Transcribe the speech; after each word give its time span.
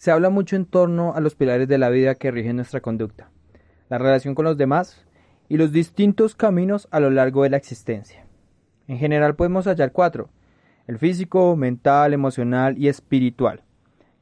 Se 0.00 0.10
habla 0.10 0.30
mucho 0.30 0.56
en 0.56 0.64
torno 0.64 1.12
a 1.14 1.20
los 1.20 1.34
pilares 1.34 1.68
de 1.68 1.76
la 1.76 1.90
vida 1.90 2.14
que 2.14 2.30
rigen 2.30 2.56
nuestra 2.56 2.80
conducta, 2.80 3.28
la 3.90 3.98
relación 3.98 4.34
con 4.34 4.46
los 4.46 4.56
demás 4.56 5.04
y 5.46 5.58
los 5.58 5.72
distintos 5.72 6.34
caminos 6.34 6.88
a 6.90 7.00
lo 7.00 7.10
largo 7.10 7.42
de 7.42 7.50
la 7.50 7.58
existencia. 7.58 8.24
En 8.88 8.96
general 8.96 9.36
podemos 9.36 9.66
hallar 9.66 9.92
cuatro, 9.92 10.30
el 10.86 10.96
físico, 10.96 11.54
mental, 11.54 12.14
emocional 12.14 12.78
y 12.78 12.88
espiritual, 12.88 13.62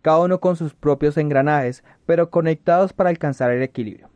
cada 0.02 0.18
uno 0.18 0.40
con 0.40 0.56
sus 0.56 0.74
propios 0.74 1.16
engranajes, 1.16 1.84
pero 2.06 2.28
conectados 2.28 2.92
para 2.92 3.10
alcanzar 3.10 3.52
el 3.52 3.62
equilibrio. 3.62 4.10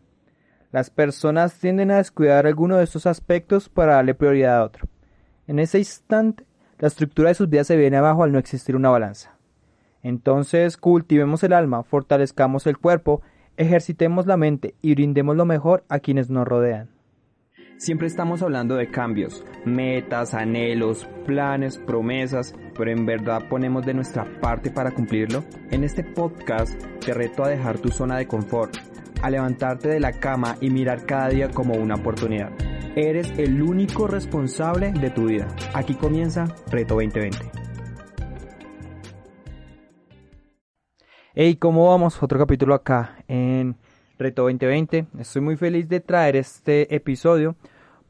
Las 0.72 0.90
personas 0.90 1.54
tienden 1.60 1.92
a 1.92 1.98
descuidar 1.98 2.44
alguno 2.48 2.76
de 2.76 2.82
estos 2.82 3.06
aspectos 3.06 3.68
para 3.68 3.94
darle 3.94 4.14
prioridad 4.14 4.56
a 4.56 4.64
otro. 4.64 4.88
En 5.46 5.60
ese 5.60 5.78
instante, 5.78 6.44
la 6.80 6.88
estructura 6.88 7.28
de 7.28 7.36
sus 7.36 7.48
vidas 7.48 7.68
se 7.68 7.76
viene 7.76 7.98
abajo 7.98 8.24
al 8.24 8.32
no 8.32 8.40
existir 8.40 8.74
una 8.74 8.90
balanza. 8.90 9.38
Entonces 10.02 10.76
cultivemos 10.76 11.42
el 11.44 11.52
alma, 11.52 11.82
fortalezcamos 11.82 12.66
el 12.66 12.78
cuerpo, 12.78 13.22
ejercitemos 13.56 14.26
la 14.26 14.36
mente 14.36 14.74
y 14.82 14.94
brindemos 14.94 15.36
lo 15.36 15.44
mejor 15.44 15.84
a 15.88 16.00
quienes 16.00 16.30
nos 16.30 16.46
rodean. 16.46 16.88
Siempre 17.76 18.06
estamos 18.06 18.42
hablando 18.42 18.76
de 18.76 18.90
cambios, 18.90 19.44
metas, 19.64 20.34
anhelos, 20.34 21.08
planes, 21.26 21.78
promesas, 21.78 22.54
pero 22.76 22.92
en 22.92 23.06
verdad 23.06 23.48
ponemos 23.48 23.84
de 23.84 23.94
nuestra 23.94 24.24
parte 24.40 24.70
para 24.70 24.92
cumplirlo. 24.92 25.42
En 25.72 25.82
este 25.82 26.04
podcast 26.04 26.80
te 27.04 27.12
reto 27.12 27.42
a 27.42 27.48
dejar 27.48 27.78
tu 27.78 27.88
zona 27.88 28.16
de 28.18 28.28
confort, 28.28 28.76
a 29.20 29.30
levantarte 29.30 29.88
de 29.88 29.98
la 29.98 30.12
cama 30.12 30.56
y 30.60 30.70
mirar 30.70 31.06
cada 31.06 31.30
día 31.30 31.50
como 31.50 31.74
una 31.74 31.96
oportunidad. 31.96 32.52
Eres 32.94 33.32
el 33.36 33.60
único 33.60 34.06
responsable 34.06 34.92
de 34.92 35.10
tu 35.10 35.26
vida. 35.26 35.48
Aquí 35.74 35.94
comienza 35.94 36.54
Reto 36.70 36.94
2020. 36.94 37.61
Hey, 41.34 41.56
¿cómo 41.56 41.88
vamos? 41.88 42.22
Otro 42.22 42.38
capítulo 42.38 42.74
acá 42.74 43.16
en 43.26 43.74
Reto 44.18 44.42
2020. 44.42 45.06
Estoy 45.18 45.40
muy 45.40 45.56
feliz 45.56 45.88
de 45.88 46.00
traer 46.00 46.36
este 46.36 46.94
episodio 46.94 47.56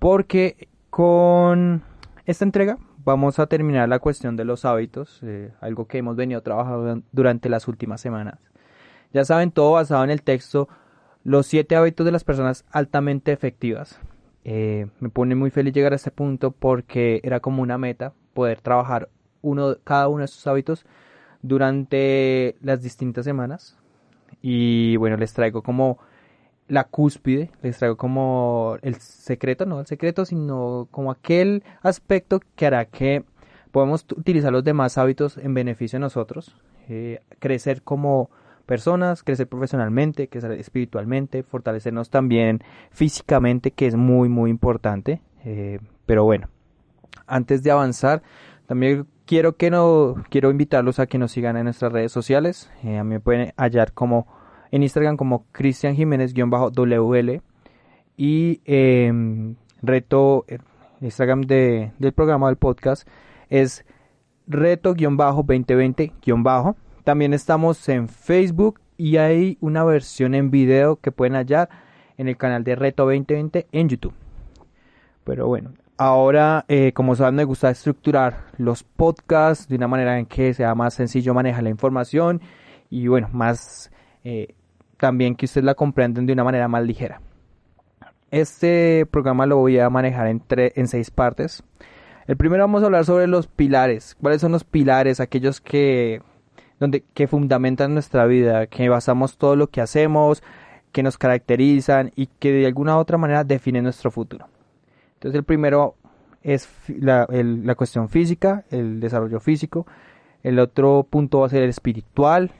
porque 0.01 0.67
con 0.91 1.85
esta 2.27 2.45
entrega 2.45 2.79
vamos 3.05 3.39
a 3.39 3.47
terminar 3.47 3.89
la 3.89 4.01
cuestión 4.01 4.35
de 4.35 4.45
los 4.45 4.65
hábitos, 4.65 5.21
eh, 5.23 5.53
algo 5.61 5.87
que 5.87 5.99
hemos 5.99 6.17
venido 6.17 6.43
trabajando 6.43 7.03
durante 7.13 7.49
las 7.49 7.69
últimas 7.69 8.01
semanas. 8.01 8.41
Ya 9.13 9.25
saben, 9.25 9.53
todo 9.53 9.71
basado 9.71 10.03
en 10.03 10.11
el 10.11 10.23
texto 10.23 10.69
Los 11.23 11.47
siete 11.47 11.77
hábitos 11.77 12.05
de 12.05 12.11
las 12.11 12.25
personas 12.25 12.65
altamente 12.73 13.31
efectivas. 13.31 14.01
Eh, 14.43 14.89
me 14.99 15.11
pone 15.11 15.37
muy 15.37 15.51
feliz 15.51 15.73
llegar 15.73 15.93
a 15.93 15.97
este 15.97 16.11
punto 16.11 16.51
porque 16.51 17.21
era 17.23 17.39
como 17.39 17.63
una 17.63 17.79
meta 17.79 18.15
poder 18.35 18.61
trabajar 18.61 19.11
uno, 19.43 19.77
cada 19.85 20.09
uno 20.09 20.19
de 20.19 20.25
estos 20.25 20.45
hábitos 20.49 20.85
durante 21.43 22.57
las 22.63 22.83
distintas 22.83 23.25
semanas. 23.25 23.77
Y 24.41 24.97
bueno, 24.97 25.17
les 25.17 25.33
traigo 25.33 25.63
como 25.63 25.99
la 26.69 26.85
cúspide, 26.85 27.51
les 27.63 27.79
traigo 27.79 27.97
como 27.97 28.77
el 28.83 28.95
secreto, 28.97 29.67
no 29.67 29.81
el 29.81 29.87
secreto, 29.87 30.25
sino 30.25 30.89
como 30.91 31.11
aquel 31.11 31.63
aspecto 31.83 32.41
que 32.57 32.67
hará 32.67 32.87
que 32.87 33.25
podamos 33.73 34.07
utilizar 34.17 34.53
los 34.53 34.65
demás 34.65 34.99
hábitos 34.99 35.39
en 35.39 35.55
beneficio 35.55 35.99
de 35.99 36.01
nosotros, 36.01 36.57
eh, 36.89 37.21
crecer 37.39 37.83
como 37.83 38.31
personas, 38.67 39.23
crecer 39.23 39.49
profesionalmente, 39.49 40.29
crecer 40.29 40.53
espiritualmente, 40.53 41.43
fortalecernos 41.43 42.11
también 42.11 42.63
físicamente, 42.91 43.71
que 43.73 43.87
es 43.87 43.97
muy, 43.97 44.29
muy 44.29 44.51
importante. 44.51 45.21
Eh, 45.45 45.81
pero 46.07 46.25
bueno, 46.25 46.49
antes 47.27 47.63
de 47.63 47.71
avanzar, 47.71 48.23
también 48.73 49.07
quiero 49.27 49.59
que 49.59 49.71
no 49.71 50.15
quiero 50.31 50.51
invitarlos 50.51 50.99
a 50.99 51.07
que 51.07 51.19
nos 51.19 51.33
sigan 51.33 51.59
en 51.59 51.65
nuestras 51.65 51.93
redes 51.93 52.11
sociales. 52.11 52.71
Eh, 52.83 53.21
pueden 53.23 53.53
hallar 53.59 53.93
como 53.93 54.27
en 54.71 54.83
Instagram 54.83 55.19
como 55.19 55.45
Cristian 55.53 55.95
Jiménez-WL 55.95 57.43
y 58.17 58.63
eh, 58.65 59.13
reto 59.83 60.47
Instagram 61.03 61.43
de, 61.43 61.93
del 61.99 62.15
programa 62.15 62.47
del 62.47 62.57
podcast 62.57 63.07
es 63.51 63.85
reto-2020- 64.47 66.75
también 67.05 67.35
estamos 67.35 67.87
en 67.91 68.09
Facebook 68.09 68.81
y 68.97 69.19
hay 69.19 69.59
una 69.61 69.85
versión 69.85 70.35
en 70.35 70.51
video 70.51 70.97
que 70.97 71.13
pueden 71.13 71.35
hallar 71.35 71.69
en 72.17 72.27
el 72.27 72.39
canal 72.39 72.65
de 72.65 72.75
Reto 72.75 73.03
2020 73.03 73.67
en 73.71 73.89
YouTube. 73.91 74.15
Pero 75.25 75.47
bueno, 75.47 75.75
Ahora, 76.05 76.65
eh, 76.67 76.91
como 76.93 77.15
saben, 77.15 77.37
me 77.37 77.45
gusta 77.45 77.71
estructurar 77.71 78.47
los 78.59 78.83
podcasts 78.83 79.69
de 79.69 79.77
una 79.77 79.87
manera 79.87 80.19
en 80.19 80.27
que 80.27 80.53
sea 80.53 80.75
más 80.75 80.95
sencillo 80.95 81.33
manejar 81.33 81.63
la 81.63 81.71
información 81.71 82.41
y 82.91 83.07
bueno, 83.07 83.29
más 83.33 83.93
eh, 84.25 84.57
también 84.97 85.37
que 85.37 85.45
ustedes 85.45 85.65
la 85.65 85.77
comprenden 85.77 86.27
de 86.27 86.33
una 86.33 86.43
manera 86.43 86.67
más 86.67 86.83
ligera. 86.83 87.21
Este 88.33 89.07
programa 89.13 89.47
lo 89.47 89.59
voy 89.59 89.79
a 89.79 89.89
manejar 89.91 90.27
en, 90.27 90.43
en 90.49 90.89
seis 90.89 91.13
partes. 91.13 91.63
El 92.27 92.37
primero 92.37 92.65
vamos 92.65 92.83
a 92.83 92.87
hablar 92.87 93.05
sobre 93.05 93.29
los 93.29 93.47
pilares. 93.47 94.17
¿Cuáles 94.21 94.41
son 94.41 94.51
los 94.51 94.65
pilares? 94.65 95.21
Aquellos 95.21 95.61
que, 95.61 96.21
donde, 96.81 97.05
que 97.15 97.29
fundamentan 97.29 97.95
nuestra 97.95 98.27
vida, 98.27 98.67
que 98.67 98.89
basamos 98.89 99.39
todo 99.39 99.55
lo 99.55 99.69
que 99.69 99.81
hacemos, 99.81 100.43
que 100.91 101.05
nos 101.05 101.17
caracterizan 101.17 102.11
y 102.17 102.27
que 102.27 102.51
de 102.51 102.67
alguna 102.67 102.97
u 102.97 102.99
otra 102.99 103.19
manera 103.19 103.45
definen 103.45 103.85
nuestro 103.85 104.11
futuro. 104.11 104.49
Entonces 105.23 105.39
el 105.39 105.45
primero 105.45 105.95
es 106.43 106.69
la, 106.89 107.29
cuestión 107.77 108.09
física, 108.09 108.65
el 108.71 108.99
desarrollo 108.99 109.39
físico. 109.39 109.87
El 110.43 110.59
otro 110.59 111.07
punto 111.09 111.39
va 111.39 111.47
a 111.47 111.49
ser 111.49 111.63
el 111.63 111.71
espiritual. 111.71 112.51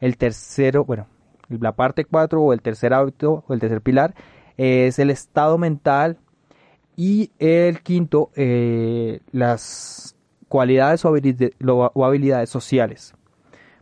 El 0.00 0.16
tercero, 0.16 0.84
bueno, 0.84 1.08
la 1.48 1.72
parte 1.72 2.04
cuatro 2.04 2.40
o 2.40 2.52
el 2.52 2.62
tercer 2.62 2.94
hábito 2.94 3.42
o 3.48 3.52
el 3.52 3.58
tercer 3.58 3.80
pilar 3.80 4.14
es 4.56 5.00
el 5.00 5.10
estado 5.10 5.58
mental. 5.58 6.18
Y 6.94 7.32
el 7.40 7.80
quinto, 7.80 8.30
eh, 8.36 9.18
las 9.32 10.16
cualidades 10.46 11.04
o 11.04 11.08
habilidades 11.08 12.48
sociales. 12.48 13.12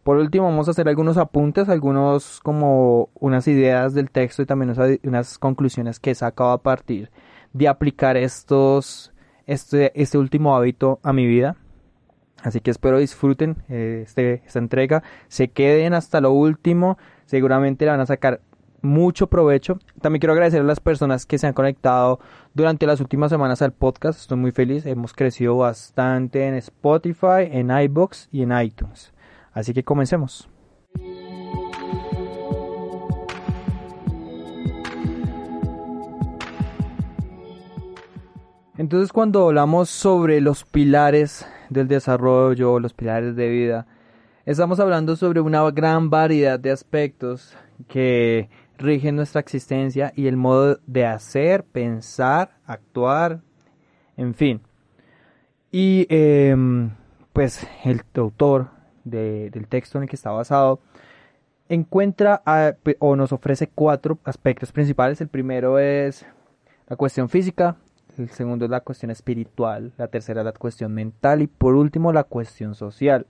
Por 0.05 0.17
último, 0.17 0.47
vamos 0.47 0.69
a 0.69 0.71
hacer 0.71 0.89
algunos 0.89 1.19
apuntes, 1.19 1.69
algunos 1.69 2.41
como 2.41 3.11
unas 3.13 3.47
ideas 3.47 3.93
del 3.93 4.11
texto 4.11 4.41
y 4.41 4.47
también 4.47 4.75
unas 5.05 5.39
conclusiones 5.39 6.01
que 6.01 6.13
he 6.13 6.15
sacado 6.15 6.53
a 6.53 6.63
partir 6.63 7.11
de 7.53 7.69
aplicar 7.69 8.17
estos, 8.17 9.13
este, 9.47 9.93
este 10.01 10.19
último 10.19 10.57
hábito 10.57 11.01
a 11.03 11.13
mi 11.13 11.27
vida. 11.27 11.57
Así 12.43 12.61
que 12.61 12.71
espero 12.71 12.99
disfruten 12.99 13.63
eh, 13.69 14.03
este, 14.05 14.43
esta 14.45 14.59
entrega, 14.59 15.03
se 15.29 15.49
queden 15.49 15.95
hasta 15.95 16.21
lo 16.21 16.33
último, 16.33 16.99
seguramente 17.25 17.85
le 17.85 17.93
van 17.93 18.01
a 18.01 18.07
sacar 18.07 18.41
mucho 18.83 19.29
provecho. 19.29 19.79
También 20.01 20.21
quiero 20.21 20.33
agradecer 20.33 20.61
a 20.61 20.65
las 20.65 20.81
personas 20.81 21.25
que 21.25 21.39
se 21.39 21.47
han 21.47 21.53
conectado 21.53 22.19
durante 22.53 22.87
las 22.87 23.01
últimas 23.01 23.31
semanas 23.31 23.63
al 23.63 23.73
podcast. 23.73 24.21
Estoy 24.21 24.39
muy 24.39 24.51
feliz. 24.51 24.85
Hemos 24.87 25.13
crecido 25.13 25.57
bastante 25.57 26.47
en 26.47 26.55
Spotify, 26.55 27.49
en 27.51 27.71
iBox 27.71 28.29
y 28.33 28.43
en 28.43 28.59
iTunes. 28.59 29.13
Así 29.53 29.73
que 29.73 29.85
comencemos. 29.85 30.49
Entonces 38.83 39.13
cuando 39.13 39.47
hablamos 39.47 39.91
sobre 39.91 40.41
los 40.41 40.65
pilares 40.65 41.47
del 41.71 41.87
desarrollo, 41.87 42.81
los 42.81 42.93
pilares 42.93 43.37
de 43.37 43.49
vida, 43.49 43.87
estamos 44.45 44.81
hablando 44.81 45.15
sobre 45.15 45.41
una 45.41 45.71
gran 45.71 46.11
variedad 46.11 46.59
de 46.59 46.73
aspectos 46.73 47.57
que 47.87 48.51
rigen 48.79 49.15
nuestra 49.15 49.41
existencia 49.41 50.13
y 50.17 50.27
el 50.27 50.37
modo 50.37 50.81
de 50.85 51.07
hacer, 51.07 51.63
pensar, 51.63 52.59
actuar, 52.67 53.43
en 54.17 54.35
fin. 54.35 54.61
Y 55.71 56.09
em, 56.09 56.91
pues 57.33 57.65
el 57.85 58.03
autor 58.17 58.71
del 59.05 59.69
texto 59.69 59.99
en 59.99 60.03
el 60.03 60.11
que 60.11 60.17
está 60.17 60.33
basado 60.33 60.81
encuentra 61.69 62.43
o 62.99 63.15
nos 63.15 63.33
ofrece 63.33 63.69
cuatro 63.69 64.19
aspectos 64.25 64.73
principales. 64.73 65.21
El 65.21 65.29
primero 65.29 65.79
es 65.79 66.27
la 66.89 66.97
cuestión 66.97 67.29
física, 67.29 67.77
el 68.19 68.31
segundo 68.31 68.65
es 68.65 68.71
la 68.71 68.81
cuestión 68.81 69.11
espiritual, 69.11 69.93
la 69.97 70.09
tercera 70.09 70.41
es 70.41 70.45
la 70.45 70.53
cuestión 70.53 70.93
mental 70.93 71.43
y 71.43 71.47
por 71.47 71.75
último 71.75 72.13
la 72.13 72.25
cuestión 72.25 72.75
social. 72.75 73.27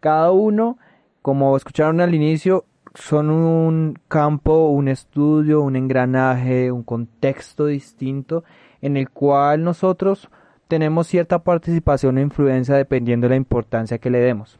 Cada 0.00 0.30
uno, 0.30 0.78
como 1.22 1.56
escucharon 1.56 2.00
al 2.00 2.14
inicio, 2.14 2.64
son 2.94 3.30
un 3.30 3.98
campo, 4.08 4.70
un 4.70 4.88
estudio, 4.88 5.60
un 5.60 5.76
engranaje, 5.76 6.72
un 6.72 6.82
contexto 6.82 7.66
distinto 7.66 8.44
en 8.80 8.96
el 8.96 9.10
cual 9.10 9.62
nosotros 9.62 10.28
tenemos 10.68 11.06
cierta 11.06 11.40
participación 11.40 12.18
e 12.18 12.22
influencia 12.22 12.76
dependiendo 12.76 13.26
de 13.26 13.30
la 13.30 13.36
importancia 13.36 13.98
que 13.98 14.10
le 14.10 14.20
demos. 14.20 14.58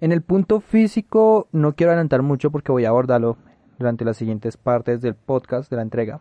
En 0.00 0.12
el 0.12 0.22
punto 0.22 0.60
físico 0.60 1.48
no 1.52 1.74
quiero 1.74 1.92
adelantar 1.92 2.22
mucho 2.22 2.50
porque 2.50 2.72
voy 2.72 2.84
a 2.84 2.90
abordarlo 2.90 3.36
durante 3.78 4.04
las 4.04 4.16
siguientes 4.16 4.56
partes 4.56 5.00
del 5.00 5.14
podcast 5.14 5.70
de 5.70 5.76
la 5.76 5.82
entrega. 5.82 6.20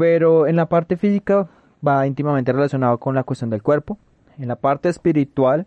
Pero 0.00 0.46
en 0.46 0.56
la 0.56 0.64
parte 0.64 0.96
física 0.96 1.46
va 1.86 2.06
íntimamente 2.06 2.54
relacionado 2.54 2.96
con 2.96 3.14
la 3.14 3.22
cuestión 3.22 3.50
del 3.50 3.62
cuerpo. 3.62 3.98
En 4.38 4.48
la 4.48 4.56
parte 4.56 4.88
espiritual 4.88 5.66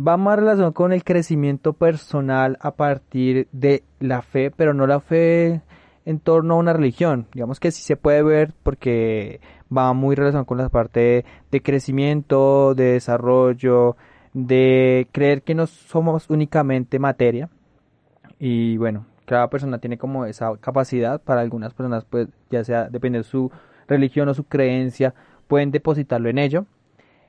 va 0.00 0.16
más 0.16 0.38
relacionado 0.38 0.72
con 0.72 0.94
el 0.94 1.04
crecimiento 1.04 1.74
personal 1.74 2.56
a 2.62 2.70
partir 2.70 3.48
de 3.52 3.84
la 4.00 4.22
fe, 4.22 4.50
pero 4.50 4.72
no 4.72 4.86
la 4.86 5.00
fe 5.00 5.60
en 6.06 6.20
torno 6.20 6.54
a 6.54 6.56
una 6.56 6.72
religión. 6.72 7.26
Digamos 7.34 7.60
que 7.60 7.70
sí 7.70 7.82
se 7.82 7.98
puede 7.98 8.22
ver 8.22 8.54
porque 8.62 9.40
va 9.70 9.92
muy 9.92 10.16
relacionado 10.16 10.46
con 10.46 10.56
la 10.56 10.70
parte 10.70 11.26
de 11.50 11.60
crecimiento, 11.60 12.74
de 12.74 12.92
desarrollo, 12.92 13.98
de 14.32 15.06
creer 15.12 15.42
que 15.42 15.54
no 15.54 15.66
somos 15.66 16.30
únicamente 16.30 16.98
materia. 16.98 17.50
Y 18.38 18.78
bueno, 18.78 19.04
cada 19.26 19.50
persona 19.50 19.78
tiene 19.78 19.98
como 19.98 20.24
esa 20.24 20.56
capacidad. 20.58 21.20
Para 21.20 21.42
algunas 21.42 21.74
personas, 21.74 22.04
pues 22.04 22.28
ya 22.50 22.64
sea 22.64 22.88
depende 22.88 23.18
de 23.18 23.24
su 23.24 23.50
religión 23.86 24.28
o 24.28 24.34
su 24.34 24.44
creencia, 24.44 25.14
pueden 25.46 25.70
depositarlo 25.70 26.28
en 26.28 26.38
ello. 26.38 26.66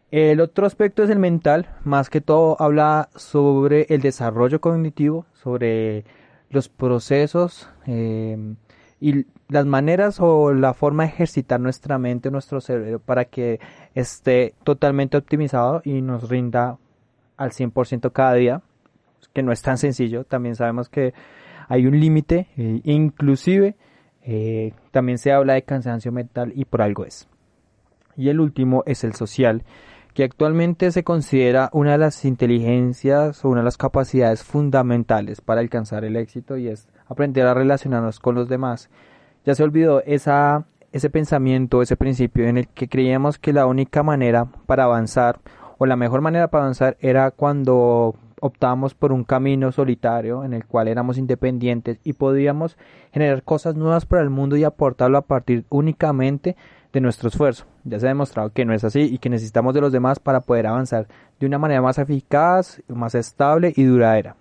El 0.10 0.40
otro 0.40 0.66
aspecto 0.66 1.04
es 1.04 1.10
el 1.10 1.20
mental, 1.20 1.76
más 1.84 2.10
que 2.10 2.22
todo 2.22 2.56
habla 2.62 3.10
sobre 3.16 3.88
el 3.90 4.02
desarrollo 4.02 4.62
cognitivo, 4.62 5.26
sobre 5.34 6.06
los 6.50 6.70
procesos 6.70 7.70
eh, 7.86 8.56
y 9.02 9.26
las 9.50 9.66
maneras 9.66 10.20
o 10.22 10.54
la 10.54 10.74
forma 10.74 11.04
de 11.04 11.10
ejercitar 11.10 11.60
nuestra 11.60 11.98
mente, 11.98 12.32
nuestro 12.32 12.62
cerebro 12.62 13.00
para 13.00 13.26
que 13.26 13.60
esté 13.96 14.54
totalmente 14.64 15.18
optimizado 15.18 15.82
y 15.84 16.02
nos 16.02 16.30
rinda 16.30 16.78
al 17.36 17.52
100% 17.52 18.12
cada 18.14 18.34
día, 18.34 18.62
que 19.34 19.44
no 19.44 19.52
es 19.52 19.62
tan 19.62 19.78
sencillo, 19.78 20.24
también 20.24 20.56
sabemos 20.56 20.90
que 20.90 21.14
hay 21.68 21.86
un 21.86 22.00
límite, 22.00 22.48
eh, 22.58 22.82
inclusive 22.84 23.76
eh, 24.22 24.74
también 24.92 25.18
se 25.18 25.32
habla 25.32 25.54
de 25.54 25.64
cansancio 25.64 26.12
mental 26.12 26.52
y 26.56 26.66
por 26.66 26.82
algo 26.82 27.06
es. 27.06 27.28
Y 28.16 28.30
el 28.30 28.40
último 28.40 28.84
es 28.86 29.04
el 29.04 29.14
social, 29.14 29.64
que 30.14 30.24
actualmente 30.24 30.92
se 30.92 31.04
considera 31.04 31.70
una 31.74 31.92
de 31.92 31.98
las 32.00 32.26
inteligencias 32.26 33.46
o 33.46 33.50
una 33.50 33.62
de 33.62 33.66
las 33.66 33.78
capacidades 33.78 34.44
fundamentales 34.44 35.42
para 35.42 35.62
alcanzar 35.62 36.04
el 36.04 36.16
éxito 36.16 36.58
y 36.58 36.68
es 36.68 36.88
aprender 37.08 37.46
a 37.46 37.54
relacionarnos 37.54 38.20
con 38.20 38.34
los 38.34 38.50
demás. 38.50 38.90
Ya 39.46 39.54
se 39.54 39.64
olvidó 39.64 40.02
esa, 40.04 40.66
ese 40.92 41.10
pensamiento, 41.10 41.82
ese 41.82 41.96
principio 41.96 42.48
en 42.48 42.58
el 42.58 42.68
que 42.68 42.90
creíamos 42.90 43.38
que 43.38 43.54
la 43.54 43.68
única 43.68 44.02
manera 44.02 44.46
para 44.66 44.86
avanzar 44.86 45.40
o 45.78 45.86
la 45.86 45.96
mejor 45.96 46.22
manera 46.22 46.48
para 46.48 46.64
avanzar 46.64 46.98
era 47.00 47.30
cuando 47.32 48.16
optábamos 48.42 48.94
por 48.94 49.12
un 49.12 49.24
camino 49.24 49.72
solitario 49.72 50.44
en 50.44 50.54
el 50.54 50.66
cual 50.66 50.88
éramos 50.88 51.18
independientes 51.18 52.00
y 52.04 52.14
podíamos 52.14 52.78
generar 53.12 53.44
cosas 53.44 53.76
nuevas 53.76 54.06
para 54.06 54.22
el 54.22 54.30
mundo 54.30 54.56
y 54.58 54.64
aportarlo 54.64 55.18
a 55.18 55.24
partir 55.24 55.66
únicamente 55.70 56.56
de 56.94 57.02
nuestro 57.02 57.30
esfuerzo. 57.30 57.66
Ya 57.84 58.00
se 58.00 58.06
ha 58.06 58.10
demostrado 58.10 58.52
que 58.52 58.66
no 58.66 58.74
es 58.74 58.84
así 58.84 59.02
y 59.02 59.18
que 59.18 59.30
necesitamos 59.30 59.74
de 59.74 59.82
los 59.82 59.92
demás 59.92 60.20
para 60.20 60.42
poder 60.42 60.68
avanzar 60.68 61.08
de 61.40 61.46
una 61.46 61.58
manera 61.58 61.82
más 61.82 61.98
eficaz, 61.98 62.82
más 62.88 63.16
estable 63.16 63.74
y 63.76 63.84
duradera. 63.84 64.36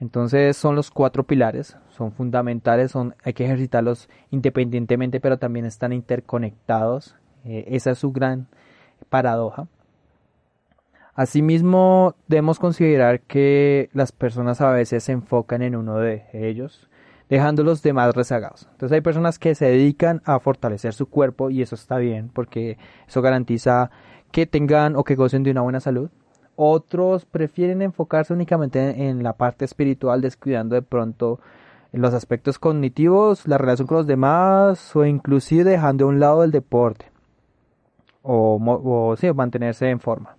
Entonces 0.00 0.56
son 0.56 0.74
los 0.74 0.90
cuatro 0.90 1.24
pilares, 1.24 1.76
son 1.88 2.12
fundamentales, 2.12 2.90
son, 2.90 3.14
hay 3.22 3.32
que 3.32 3.44
ejercitarlos 3.44 4.08
independientemente, 4.30 5.20
pero 5.20 5.38
también 5.38 5.64
están 5.64 5.92
interconectados. 5.92 7.16
Eh, 7.44 7.64
esa 7.68 7.92
es 7.92 7.98
su 7.98 8.12
gran 8.12 8.48
paradoja. 9.08 9.68
Asimismo, 11.14 12.16
debemos 12.26 12.58
considerar 12.58 13.20
que 13.20 13.88
las 13.92 14.10
personas 14.12 14.60
a 14.60 14.70
veces 14.70 15.04
se 15.04 15.12
enfocan 15.12 15.62
en 15.62 15.76
uno 15.76 15.98
de 15.98 16.24
ellos 16.32 16.88
dejando 17.28 17.62
los 17.62 17.82
demás 17.82 18.14
rezagados. 18.14 18.68
Entonces 18.72 18.94
hay 18.94 19.00
personas 19.00 19.38
que 19.38 19.54
se 19.54 19.66
dedican 19.66 20.22
a 20.24 20.38
fortalecer 20.40 20.92
su 20.92 21.06
cuerpo 21.06 21.50
y 21.50 21.62
eso 21.62 21.74
está 21.74 21.98
bien 21.98 22.30
porque 22.32 22.78
eso 23.08 23.22
garantiza 23.22 23.90
que 24.30 24.46
tengan 24.46 24.96
o 24.96 25.04
que 25.04 25.14
gocen 25.14 25.42
de 25.42 25.50
una 25.50 25.62
buena 25.62 25.80
salud. 25.80 26.10
Otros 26.56 27.24
prefieren 27.24 27.82
enfocarse 27.82 28.32
únicamente 28.32 29.08
en 29.08 29.22
la 29.22 29.32
parte 29.32 29.64
espiritual, 29.64 30.20
descuidando 30.20 30.74
de 30.74 30.82
pronto 30.82 31.40
los 31.92 32.14
aspectos 32.14 32.58
cognitivos, 32.58 33.46
la 33.46 33.58
relación 33.58 33.86
con 33.86 33.98
los 33.98 34.06
demás 34.06 34.94
o 34.94 35.04
inclusive 35.04 35.64
dejando 35.64 36.04
a 36.04 36.08
un 36.08 36.20
lado 36.20 36.44
el 36.44 36.50
deporte 36.50 37.06
o, 38.22 38.56
o 38.56 39.34
mantenerse 39.34 39.88
en 39.88 40.00
forma. 40.00 40.36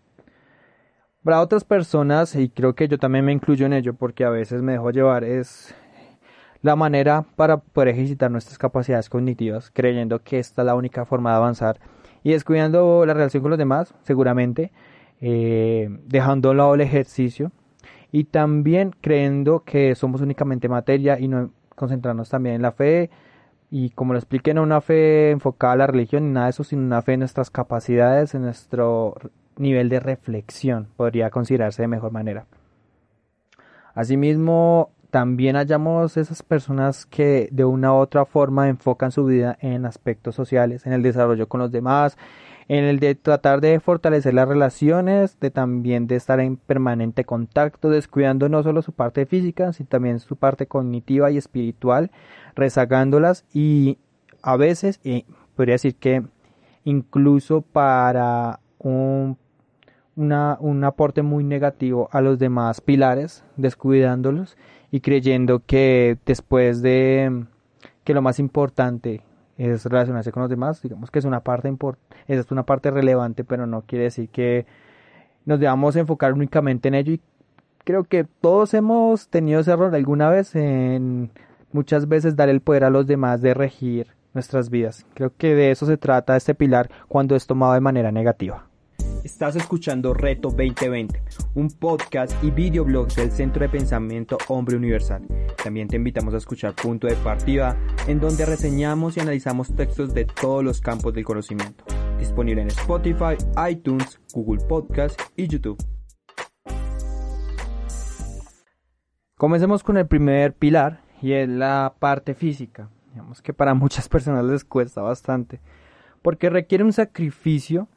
Para 1.25 1.41
otras 1.41 1.63
personas, 1.63 2.35
y 2.35 2.49
creo 2.49 2.75
que 2.75 2.87
yo 2.87 2.99
también 2.99 3.25
me 3.25 3.31
incluyo 3.31 3.65
en 3.65 3.73
ello 3.73 3.95
porque 3.95 4.25
a 4.25 4.29
veces 4.29 4.61
me 4.61 4.73
dejo 4.73 4.91
llevar, 4.91 5.23
es 5.23 5.73
la 6.61 6.75
manera 6.75 7.25
para 7.35 7.57
poder 7.57 7.87
ejercitar 7.95 8.29
nuestras 8.29 8.59
capacidades 8.59 9.09
cognitivas, 9.09 9.71
creyendo 9.73 10.21
que 10.21 10.37
esta 10.37 10.61
es 10.61 10.67
la 10.67 10.75
única 10.75 11.03
forma 11.03 11.31
de 11.31 11.37
avanzar 11.37 11.79
y 12.21 12.33
descuidando 12.33 13.07
la 13.07 13.15
relación 13.15 13.41
con 13.41 13.49
los 13.49 13.57
demás, 13.57 13.95
seguramente, 14.03 14.71
eh, 15.19 15.89
dejando 16.05 16.51
a 16.51 16.53
lado 16.53 16.75
el 16.75 16.81
ejercicio 16.81 17.51
y 18.11 18.25
también 18.25 18.91
creyendo 19.01 19.63
que 19.63 19.95
somos 19.95 20.21
únicamente 20.21 20.69
materia 20.69 21.19
y 21.19 21.27
no 21.27 21.49
concentrarnos 21.69 22.29
también 22.29 22.57
en 22.57 22.61
la 22.61 22.71
fe. 22.71 23.09
Y 23.71 23.89
como 23.89 24.13
lo 24.13 24.19
expliqué, 24.19 24.53
no 24.53 24.61
una 24.61 24.79
fe 24.79 25.31
enfocada 25.31 25.73
a 25.73 25.77
la 25.77 25.87
religión 25.87 26.27
ni 26.27 26.33
nada 26.33 26.45
de 26.45 26.49
eso, 26.51 26.63
sino 26.63 26.83
una 26.83 27.01
fe 27.01 27.13
en 27.13 27.21
nuestras 27.21 27.49
capacidades, 27.49 28.35
en 28.35 28.43
nuestro 28.43 29.15
nivel 29.57 29.89
de 29.89 29.99
reflexión, 29.99 30.87
podría 30.95 31.29
considerarse 31.29 31.81
de 31.81 31.87
mejor 31.87 32.11
manera. 32.11 32.45
Asimismo, 33.93 34.91
también 35.09 35.55
hallamos 35.55 36.17
esas 36.17 36.43
personas 36.43 37.05
que 37.05 37.47
de 37.51 37.63
una 37.63 37.93
u 37.93 37.95
otra 37.95 38.25
forma 38.25 38.67
enfocan 38.67 39.11
su 39.11 39.23
vida 39.23 39.57
en 39.61 39.85
aspectos 39.85 40.35
sociales, 40.35 40.85
en 40.85 40.91
el 40.91 41.01
desarrollo 41.01 41.47
con 41.47 41.61
los 41.61 41.71
demás, 41.71 42.17
en 42.67 42.83
el 42.83 42.99
de 42.99 43.15
tratar 43.15 43.61
de 43.61 43.79
fortalecer 43.79 44.33
las 44.33 44.47
relaciones, 44.47 45.39
de 45.39 45.51
también 45.51 46.07
de 46.07 46.15
estar 46.15 46.39
en 46.39 46.57
permanente 46.57 47.23
contacto, 47.23 47.89
descuidando 47.89 48.49
no 48.49 48.63
solo 48.63 48.81
su 48.81 48.91
parte 48.91 49.25
física, 49.25 49.71
sino 49.71 49.87
también 49.87 50.19
su 50.19 50.35
parte 50.35 50.67
cognitiva 50.67 51.31
y 51.31 51.37
espiritual, 51.37 52.11
rezagándolas 52.55 53.45
y 53.53 53.99
a 54.41 54.57
veces, 54.57 54.99
y 55.03 55.25
podría 55.55 55.75
decir 55.75 55.95
que 55.95 56.23
incluso 56.83 57.61
para 57.61 58.59
un 58.79 59.37
un 60.15 60.83
aporte 60.83 61.21
muy 61.21 61.43
negativo 61.43 62.09
a 62.11 62.21
los 62.21 62.39
demás 62.39 62.81
pilares, 62.81 63.43
descuidándolos 63.57 64.57
y 64.91 65.01
creyendo 65.01 65.61
que 65.65 66.17
después 66.25 66.81
de 66.81 67.45
que 68.03 68.13
lo 68.13 68.21
más 68.21 68.39
importante 68.39 69.21
es 69.57 69.85
relacionarse 69.85 70.31
con 70.31 70.41
los 70.41 70.49
demás, 70.49 70.81
digamos 70.81 71.11
que 71.11 71.19
es 71.19 71.25
una 71.25 71.41
parte 71.41 71.73
es 72.27 72.51
una 72.51 72.63
parte 72.63 72.91
relevante, 72.91 73.43
pero 73.43 73.67
no 73.67 73.81
quiere 73.81 74.05
decir 74.05 74.29
que 74.29 74.65
nos 75.45 75.59
debamos 75.59 75.95
enfocar 75.95 76.33
únicamente 76.33 76.87
en 76.87 76.95
ello 76.95 77.13
y 77.13 77.21
creo 77.83 78.03
que 78.03 78.25
todos 78.41 78.73
hemos 78.73 79.29
tenido 79.29 79.59
ese 79.61 79.71
error 79.71 79.93
alguna 79.93 80.29
vez 80.29 80.55
en 80.55 81.31
muchas 81.71 82.07
veces 82.07 82.35
dar 82.35 82.49
el 82.49 82.61
poder 82.61 82.83
a 82.83 82.89
los 82.89 83.05
demás 83.05 83.41
de 83.41 83.53
regir 83.53 84.07
nuestras 84.33 84.69
vidas. 84.69 85.05
Creo 85.13 85.31
que 85.37 85.55
de 85.55 85.71
eso 85.71 85.85
se 85.85 85.97
trata 85.97 86.35
este 86.35 86.55
pilar 86.55 86.89
cuando 87.07 87.35
es 87.35 87.47
tomado 87.47 87.73
de 87.73 87.81
manera 87.81 88.11
negativa. 88.11 88.67
Estás 89.25 89.55
escuchando 89.55 90.13
Reto 90.13 90.51
2020, 90.51 91.23
un 91.55 91.71
podcast 91.71 92.31
y 92.43 92.51
videoblog 92.51 93.07
del 93.15 93.31
Centro 93.31 93.59
de 93.59 93.69
Pensamiento 93.69 94.37
Hombre 94.49 94.77
Universal. 94.77 95.25
También 95.63 95.87
te 95.87 95.95
invitamos 95.95 96.35
a 96.35 96.37
escuchar 96.37 96.75
Punto 96.75 97.07
de 97.07 97.15
Partida, 97.15 97.75
en 98.07 98.19
donde 98.19 98.45
reseñamos 98.45 99.17
y 99.17 99.21
analizamos 99.21 99.75
textos 99.75 100.13
de 100.13 100.25
todos 100.25 100.63
los 100.63 100.79
campos 100.79 101.11
del 101.15 101.23
conocimiento. 101.23 101.83
Disponible 102.19 102.61
en 102.61 102.67
Spotify, 102.67 103.35
iTunes, 103.67 104.21
Google 104.31 104.63
Podcast 104.63 105.19
y 105.35 105.47
YouTube. 105.47 105.83
Comencemos 109.37 109.81
con 109.81 109.97
el 109.97 110.05
primer 110.05 110.53
pilar 110.53 111.01
y 111.23 111.31
es 111.31 111.49
la 111.49 111.95
parte 111.97 112.35
física. 112.35 112.91
Digamos 113.09 113.41
que 113.41 113.53
para 113.53 113.73
muchas 113.73 114.07
personas 114.07 114.45
les 114.45 114.63
cuesta 114.63 115.01
bastante 115.01 115.61
porque 116.21 116.51
requiere 116.51 116.83
un 116.83 116.93
sacrificio 116.93 117.87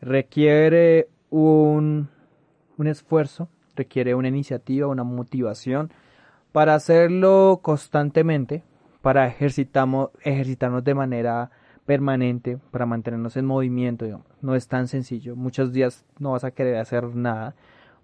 requiere 0.00 1.08
un, 1.30 2.08
un 2.76 2.86
esfuerzo, 2.86 3.48
requiere 3.76 4.14
una 4.14 4.28
iniciativa, 4.28 4.86
una 4.86 5.04
motivación 5.04 5.90
para 6.52 6.74
hacerlo 6.74 7.60
constantemente, 7.62 8.62
para 9.02 9.26
ejercitamos, 9.26 10.10
ejercitarnos 10.22 10.84
de 10.84 10.94
manera 10.94 11.50
permanente, 11.86 12.58
para 12.70 12.86
mantenernos 12.86 13.36
en 13.36 13.46
movimiento. 13.46 14.24
No 14.42 14.54
es 14.54 14.68
tan 14.68 14.88
sencillo. 14.88 15.36
Muchos 15.36 15.72
días 15.72 16.04
no 16.18 16.32
vas 16.32 16.44
a 16.44 16.50
querer 16.50 16.76
hacer 16.76 17.04
nada 17.14 17.54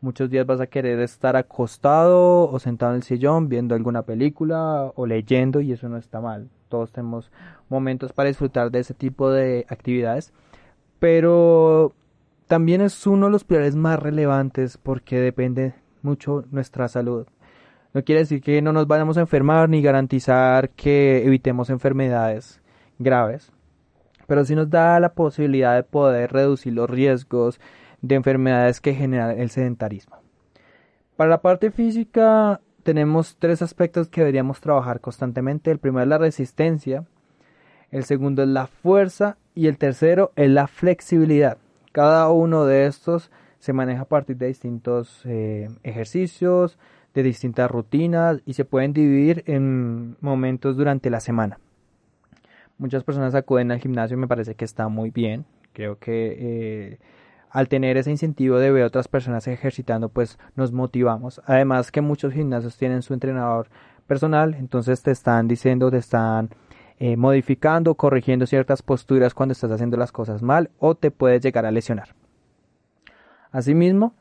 Muchos 0.04 0.28
días 0.28 0.44
vas 0.44 0.60
a 0.60 0.66
querer 0.66 1.00
estar 1.00 1.34
acostado 1.34 2.50
o 2.50 2.58
sentado 2.58 2.92
en 2.92 2.96
el 2.96 3.02
sillón 3.04 3.48
viendo 3.48 3.74
alguna 3.74 4.02
película 4.02 4.92
o 4.96 5.06
leyendo 5.06 5.62
y 5.62 5.72
eso 5.72 5.88
no 5.88 5.96
está 5.96 6.20
mal. 6.20 6.50
Todos 6.68 6.92
tenemos 6.92 7.32
momentos 7.70 8.12
para 8.12 8.28
disfrutar 8.28 8.70
de 8.70 8.80
ese 8.80 8.92
tipo 8.92 9.30
de 9.30 9.64
actividades. 9.70 10.34
Pero 11.04 11.92
también 12.46 12.80
es 12.80 13.06
uno 13.06 13.26
de 13.26 13.32
los 13.32 13.44
pilares 13.44 13.76
más 13.76 13.98
relevantes 13.98 14.78
porque 14.78 15.20
depende 15.20 15.74
mucho 16.00 16.46
nuestra 16.50 16.88
salud. 16.88 17.26
No 17.92 18.02
quiere 18.04 18.22
decir 18.22 18.40
que 18.40 18.62
no 18.62 18.72
nos 18.72 18.86
vayamos 18.86 19.18
a 19.18 19.20
enfermar 19.20 19.68
ni 19.68 19.82
garantizar 19.82 20.70
que 20.70 21.22
evitemos 21.26 21.68
enfermedades 21.68 22.62
graves, 22.98 23.52
pero 24.26 24.46
sí 24.46 24.54
nos 24.54 24.70
da 24.70 24.98
la 24.98 25.12
posibilidad 25.12 25.74
de 25.74 25.82
poder 25.82 26.32
reducir 26.32 26.72
los 26.72 26.88
riesgos 26.88 27.60
de 28.00 28.14
enfermedades 28.14 28.80
que 28.80 28.94
generan 28.94 29.38
el 29.38 29.50
sedentarismo. 29.50 30.16
Para 31.16 31.28
la 31.28 31.42
parte 31.42 31.70
física 31.70 32.62
tenemos 32.82 33.36
tres 33.38 33.60
aspectos 33.60 34.08
que 34.08 34.22
deberíamos 34.22 34.62
trabajar 34.62 35.02
constantemente. 35.02 35.70
El 35.70 35.80
primero 35.80 36.04
es 36.04 36.08
la 36.08 36.16
resistencia, 36.16 37.04
el 37.90 38.04
segundo 38.04 38.42
es 38.42 38.48
la 38.48 38.68
fuerza 38.68 39.36
y 39.54 39.68
el 39.68 39.78
tercero 39.78 40.32
es 40.36 40.50
la 40.50 40.66
flexibilidad. 40.66 41.58
Cada 41.92 42.30
uno 42.30 42.64
de 42.64 42.86
estos 42.86 43.30
se 43.58 43.72
maneja 43.72 44.02
a 44.02 44.08
partir 44.08 44.36
de 44.36 44.48
distintos 44.48 45.22
eh, 45.24 45.68
ejercicios, 45.82 46.78
de 47.14 47.22
distintas 47.22 47.70
rutinas 47.70 48.42
y 48.44 48.54
se 48.54 48.64
pueden 48.64 48.92
dividir 48.92 49.44
en 49.46 50.16
momentos 50.20 50.76
durante 50.76 51.08
la 51.08 51.20
semana. 51.20 51.58
Muchas 52.76 53.04
personas 53.04 53.34
acuden 53.34 53.70
al 53.70 53.78
gimnasio 53.78 54.16
y 54.16 54.20
me 54.20 54.26
parece 54.26 54.56
que 54.56 54.64
está 54.64 54.88
muy 54.88 55.10
bien. 55.10 55.44
Creo 55.72 55.98
que 55.98 56.36
eh, 56.38 56.98
al 57.50 57.68
tener 57.68 57.96
ese 57.96 58.10
incentivo 58.10 58.58
de 58.58 58.72
ver 58.72 58.82
a 58.82 58.86
otras 58.88 59.06
personas 59.06 59.46
ejercitando, 59.46 60.08
pues 60.08 60.38
nos 60.56 60.72
motivamos. 60.72 61.40
Además 61.46 61.92
que 61.92 62.00
muchos 62.00 62.32
gimnasios 62.32 62.76
tienen 62.76 63.02
su 63.02 63.14
entrenador 63.14 63.68
personal, 64.08 64.54
entonces 64.54 65.02
te 65.02 65.12
están 65.12 65.46
diciendo, 65.46 65.90
te 65.90 65.98
están 65.98 66.50
eh, 66.98 67.16
modificando, 67.16 67.94
corrigiendo 67.94 68.46
ciertas 68.46 68.82
posturas 68.82 69.34
cuando 69.34 69.52
estás 69.52 69.70
haciendo 69.70 69.96
las 69.96 70.12
cosas 70.12 70.42
mal 70.42 70.70
o 70.78 70.94
te 70.94 71.10
puedes 71.10 71.42
llegar 71.42 71.66
a 71.66 71.70
lesionar. 71.70 72.14
Asimismo, 73.50 74.14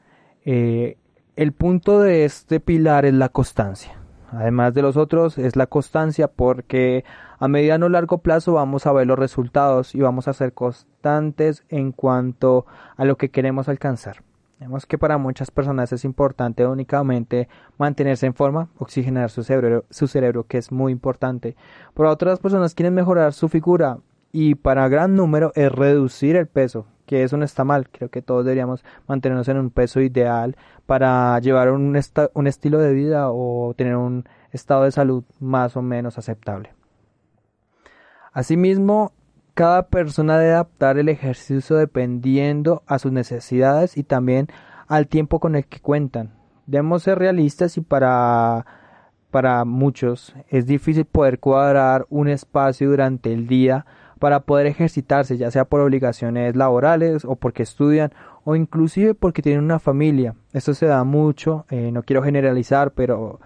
eh, 0.46 0.98
el 1.36 1.51
punto 1.53 2.00
de 2.00 2.25
este 2.25 2.60
pilar 2.60 3.06
es 3.06 3.13
la 3.13 3.30
constancia. 3.30 4.00
Además 4.32 4.74
de 4.74 4.82
los 4.82 4.98
otros, 4.98 5.38
es 5.38 5.56
la 5.56 5.68
constancia 5.68 6.27
porque 6.27 7.06
a 7.38 7.48
mediano 7.48 7.86
o 7.86 7.89
largo 7.89 8.20
plazo 8.20 8.53
vamos 8.53 8.88
a 8.88 8.94
ver 8.94 9.06
los 9.06 9.20
resultados 9.20 9.94
y 9.94 10.01
vamos 10.01 10.27
a 10.27 10.34
ser 10.34 10.53
constantes 10.53 11.63
en 11.70 11.92
cuanto 11.92 12.65
a 12.98 13.06
lo 13.06 13.18
que 13.18 13.30
queremos 13.30 13.70
alcanzar. 13.70 14.24
Vemos 14.60 14.86
que 14.86 14.98
para 14.98 15.17
muchas 15.17 15.51
personas 15.51 15.91
es 15.91 16.05
importante 16.05 16.65
únicamente 16.65 17.50
mantenerse 17.77 18.25
en 18.25 18.33
forma, 18.33 18.69
oxigenar 18.77 19.29
su 19.29 19.43
cerebro, 19.43 19.86
su 19.89 20.07
cerebro 20.07 20.45
que 20.45 20.57
es 20.57 20.72
muy 20.72 20.91
importante. 20.91 21.55
Para 21.93 22.12
otras 22.12 22.39
personas 22.39 22.74
quieren 22.74 22.93
mejorar 22.93 23.33
su 23.33 23.50
figura 23.50 23.98
y 24.31 24.55
para 24.55 24.88
gran 24.88 25.15
número 25.15 25.51
es 25.55 25.72
reducir 25.72 26.36
el 26.36 26.48
peso, 26.48 26.86
que 27.05 27.24
eso 27.24 27.38
no 27.38 27.45
está 27.45 27.63
mal. 27.63 27.89
Creo 27.89 28.10
que 28.10 28.22
todos 28.22 28.45
deberíamos 28.45 28.83
mantenernos 29.07 29.48
en 29.50 29.57
un 29.57 29.69
peso 29.69 30.00
ideal 30.01 30.55
para 30.86 31.38
llevar 31.39 31.69
un, 31.72 32.00
un 32.33 32.48
estilo 32.48 32.79
de 32.79 32.93
vida 32.93 33.31
o 33.31 33.74
tener 33.75 33.95
un 33.95 34.27
estado 34.51 34.83
de 34.83 34.91
salud 34.91 35.24
más 35.39 35.75
o 35.75 35.81
menos 35.81 36.17
aceptable. 36.17 36.74
Asimismo, 38.31 39.12
cada 39.53 39.88
persona 39.88 40.38
debe 40.38 40.53
adaptar 40.53 40.98
el 40.98 41.10
ejercicio 41.10 41.75
dependiendo 41.75 42.83
a 42.88 43.00
sus 43.00 43.12
necesidades 43.12 43.98
y 43.98 44.03
también 44.03 44.48
al 44.88 45.07
tiempo 45.07 45.39
con 45.39 45.55
el 45.55 45.65
que 45.65 45.79
cuentan. 45.79 46.33
Debemos 46.65 47.03
ser 47.03 47.19
realistas 47.19 47.77
y 47.77 47.81
para, 47.81 48.65
para 49.31 49.65
muchos 49.65 50.36
es 50.50 50.65
difícil 50.65 51.05
poder 51.05 51.39
cuadrar 51.39 52.05
un 52.10 52.29
espacio 52.29 52.89
durante 52.89 53.33
el 53.33 53.48
día 53.48 53.86
para 54.19 54.39
poder 54.39 54.67
ejercitarse, 54.67 55.38
ya 55.38 55.51
sea 55.51 55.65
por 55.65 55.81
obligaciones 55.81 56.55
laborales 56.55 57.25
o 57.25 57.36
porque 57.36 57.63
estudian 57.63 58.13
o 58.45 58.55
inclusive 58.55 59.13
porque 59.13 59.41
tienen 59.41 59.63
una 59.63 59.79
familia. 59.79 60.36
Esto 60.53 60.74
se 60.74 60.86
da 60.86 61.03
mucho, 61.03 61.65
eh, 61.69 61.91
no 61.91 62.03
quiero 62.03 62.24
generalizar, 62.24 62.91
pero 62.91 63.39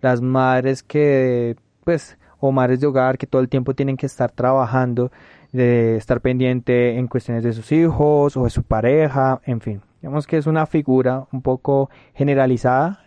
las 0.00 0.22
madres 0.22 0.82
que, 0.82 1.56
pues, 1.84 2.16
o 2.38 2.52
madres 2.52 2.80
de 2.80 2.86
hogar 2.86 3.18
que 3.18 3.26
todo 3.26 3.42
el 3.42 3.48
tiempo 3.48 3.74
tienen 3.74 3.96
que 3.96 4.06
estar 4.06 4.30
trabajando, 4.30 5.10
de 5.52 5.96
estar 5.96 6.20
pendiente 6.20 6.98
en 6.98 7.08
cuestiones 7.08 7.42
de 7.42 7.52
sus 7.52 7.72
hijos 7.72 8.36
o 8.36 8.44
de 8.44 8.50
su 8.50 8.62
pareja, 8.62 9.40
en 9.44 9.60
fin. 9.60 9.82
Digamos 10.00 10.26
que 10.26 10.36
es 10.36 10.46
una 10.46 10.66
figura 10.66 11.26
un 11.32 11.42
poco 11.42 11.90
generalizada, 12.14 13.04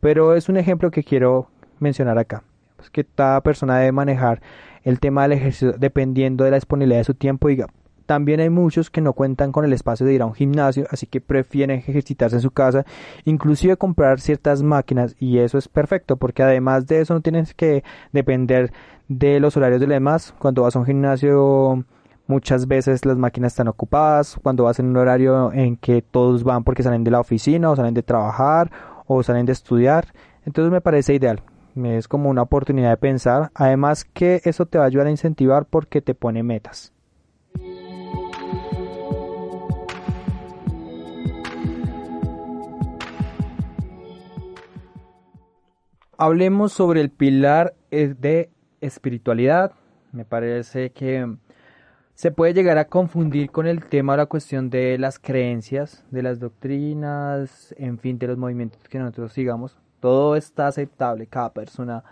pero 0.00 0.34
es 0.34 0.48
un 0.48 0.56
ejemplo 0.56 0.90
que 0.90 1.04
quiero 1.04 1.48
mencionar 1.78 2.18
acá. 2.18 2.42
Pues 2.76 2.90
que 2.90 3.04
cada 3.04 3.40
persona 3.42 3.78
debe 3.78 3.92
manejar 3.92 4.42
el 4.82 4.98
tema 4.98 5.22
del 5.22 5.32
ejercicio 5.32 5.72
dependiendo 5.72 6.44
de 6.44 6.50
la 6.50 6.56
disponibilidad 6.56 7.00
de 7.00 7.04
su 7.04 7.14
tiempo. 7.14 7.48
y 7.50 7.62
también 8.12 8.40
hay 8.40 8.50
muchos 8.50 8.90
que 8.90 9.00
no 9.00 9.14
cuentan 9.14 9.52
con 9.52 9.64
el 9.64 9.72
espacio 9.72 10.04
de 10.04 10.12
ir 10.12 10.20
a 10.20 10.26
un 10.26 10.34
gimnasio, 10.34 10.86
así 10.90 11.06
que 11.06 11.22
prefieren 11.22 11.78
ejercitarse 11.78 12.36
en 12.36 12.42
su 12.42 12.50
casa, 12.50 12.84
inclusive 13.24 13.78
comprar 13.78 14.20
ciertas 14.20 14.62
máquinas 14.62 15.16
y 15.18 15.38
eso 15.38 15.56
es 15.56 15.66
perfecto 15.66 16.18
porque 16.18 16.42
además 16.42 16.86
de 16.86 17.00
eso 17.00 17.14
no 17.14 17.22
tienes 17.22 17.54
que 17.54 17.82
depender 18.12 18.70
de 19.08 19.40
los 19.40 19.56
horarios 19.56 19.80
de 19.80 19.86
los 19.86 19.94
demás. 19.94 20.34
Cuando 20.38 20.60
vas 20.60 20.76
a 20.76 20.80
un 20.80 20.84
gimnasio 20.84 21.86
muchas 22.26 22.68
veces 22.68 23.06
las 23.06 23.16
máquinas 23.16 23.54
están 23.54 23.68
ocupadas, 23.68 24.36
cuando 24.42 24.64
vas 24.64 24.78
en 24.78 24.88
un 24.88 24.98
horario 24.98 25.50
en 25.54 25.78
que 25.78 26.02
todos 26.02 26.44
van 26.44 26.64
porque 26.64 26.82
salen 26.82 27.04
de 27.04 27.12
la 27.12 27.20
oficina 27.20 27.70
o 27.70 27.76
salen 27.76 27.94
de 27.94 28.02
trabajar 28.02 28.70
o 29.06 29.22
salen 29.22 29.46
de 29.46 29.52
estudiar, 29.52 30.12
entonces 30.44 30.70
me 30.70 30.82
parece 30.82 31.14
ideal 31.14 31.42
es 31.76 32.08
como 32.08 32.28
una 32.28 32.42
oportunidad 32.42 32.90
de 32.90 32.98
pensar, 32.98 33.50
además 33.54 34.04
que 34.04 34.42
eso 34.44 34.66
te 34.66 34.76
va 34.76 34.84
a 34.84 34.88
ayudar 34.88 35.06
a 35.06 35.10
incentivar 35.10 35.64
porque 35.64 36.02
te 36.02 36.14
pone 36.14 36.42
metas. 36.42 36.92
Hablemos 46.22 46.72
sobre 46.72 47.00
el 47.00 47.10
pilar 47.10 47.74
eh, 47.90 48.14
de 48.18 48.50
espiritualidad. 48.80 49.72
Me 50.12 50.24
parece 50.24 50.90
que 50.90 51.36
se 52.14 52.30
puede 52.30 52.54
llegar 52.54 52.78
a 52.78 52.84
confundir 52.84 53.50
con 53.50 53.66
el 53.66 53.84
tema 53.86 54.12
o 54.12 54.16
la 54.16 54.26
cuestión 54.26 54.70
de 54.70 54.98
las 54.98 55.18
creencias, 55.18 56.04
de 56.10 56.22
las 56.22 56.38
doctrinas, 56.38 57.74
en 57.76 57.98
fin, 57.98 58.18
de 58.18 58.28
los 58.28 58.38
movimientos 58.38 58.88
que 58.88 58.98
nosotros 58.98 59.32
sigamos 59.32 59.76
todo 60.02 60.34
está 60.34 60.66
aceptable, 60.66 61.28
cada 61.28 61.52
persona 61.52 62.02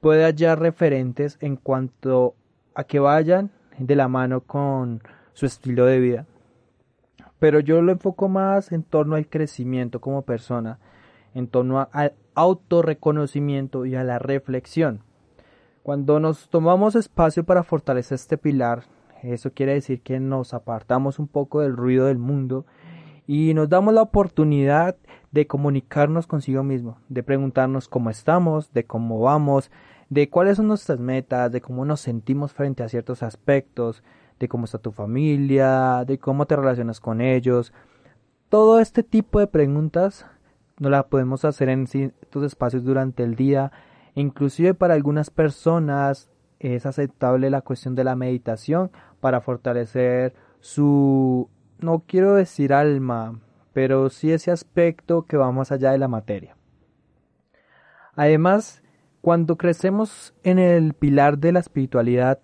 puede 0.00 0.24
hallar 0.24 0.60
referentes 0.60 1.38
en 1.40 1.56
cuanto 1.56 2.36
a 2.72 2.84
que 2.84 3.00
vayan 3.00 3.50
de 3.78 3.96
la 3.96 4.06
mano 4.06 4.42
con 4.42 5.02
su 5.32 5.46
estilo 5.46 5.84
de 5.86 5.98
vida. 5.98 6.26
Pero 7.40 7.58
yo 7.58 7.82
lo 7.82 7.90
enfoco 7.90 8.28
más 8.28 8.70
en 8.70 8.84
torno 8.84 9.16
al 9.16 9.26
crecimiento 9.26 10.00
como 10.00 10.22
persona, 10.22 10.78
en 11.34 11.48
torno 11.48 11.88
al 11.90 12.12
autorreconocimiento 12.34 13.86
y 13.86 13.94
a 13.94 14.04
la 14.04 14.18
reflexión. 14.18 15.00
Cuando 15.82 16.20
nos 16.20 16.48
tomamos 16.48 16.94
espacio 16.94 17.44
para 17.44 17.64
fortalecer 17.64 18.16
este 18.16 18.38
pilar, 18.38 18.84
eso 19.22 19.52
quiere 19.52 19.74
decir 19.74 20.00
que 20.00 20.20
nos 20.20 20.54
apartamos 20.54 21.18
un 21.18 21.28
poco 21.28 21.60
del 21.60 21.76
ruido 21.76 22.06
del 22.06 22.18
mundo 22.18 22.66
y 23.26 23.54
nos 23.54 23.68
damos 23.68 23.94
la 23.94 24.02
oportunidad 24.02 24.96
de 25.30 25.46
comunicarnos 25.46 26.26
consigo 26.26 26.62
mismo, 26.62 26.98
de 27.08 27.22
preguntarnos 27.22 27.88
cómo 27.88 28.10
estamos, 28.10 28.72
de 28.72 28.84
cómo 28.84 29.20
vamos, 29.20 29.70
de 30.10 30.28
cuáles 30.28 30.58
son 30.58 30.68
nuestras 30.68 30.98
metas, 30.98 31.50
de 31.50 31.60
cómo 31.60 31.84
nos 31.84 32.00
sentimos 32.00 32.52
frente 32.52 32.82
a 32.82 32.88
ciertos 32.88 33.22
aspectos, 33.22 34.02
de 34.38 34.48
cómo 34.48 34.64
está 34.66 34.78
tu 34.78 34.92
familia, 34.92 36.04
de 36.06 36.18
cómo 36.18 36.46
te 36.46 36.56
relacionas 36.56 37.00
con 37.00 37.20
ellos. 37.20 37.72
Todo 38.48 38.80
este 38.80 39.02
tipo 39.02 39.38
de 39.40 39.46
preguntas 39.46 40.26
no 40.82 40.90
las 40.90 41.04
podemos 41.04 41.44
hacer 41.44 41.68
en 41.68 41.86
ciertos 41.86 42.42
espacios 42.42 42.82
durante 42.82 43.22
el 43.22 43.36
día. 43.36 43.70
Inclusive 44.16 44.74
para 44.74 44.94
algunas 44.94 45.30
personas 45.30 46.28
es 46.58 46.86
aceptable 46.86 47.50
la 47.50 47.60
cuestión 47.60 47.94
de 47.94 48.02
la 48.02 48.16
meditación 48.16 48.90
para 49.20 49.40
fortalecer 49.40 50.34
su 50.58 51.48
no 51.78 52.02
quiero 52.04 52.34
decir 52.34 52.72
alma, 52.72 53.38
pero 53.72 54.10
sí 54.10 54.32
ese 54.32 54.50
aspecto 54.50 55.22
que 55.22 55.36
va 55.36 55.52
más 55.52 55.70
allá 55.70 55.92
de 55.92 55.98
la 55.98 56.08
materia. 56.08 56.56
Además, 58.16 58.82
cuando 59.20 59.56
crecemos 59.56 60.34
en 60.42 60.58
el 60.58 60.94
pilar 60.94 61.38
de 61.38 61.52
la 61.52 61.60
espiritualidad, 61.60 62.40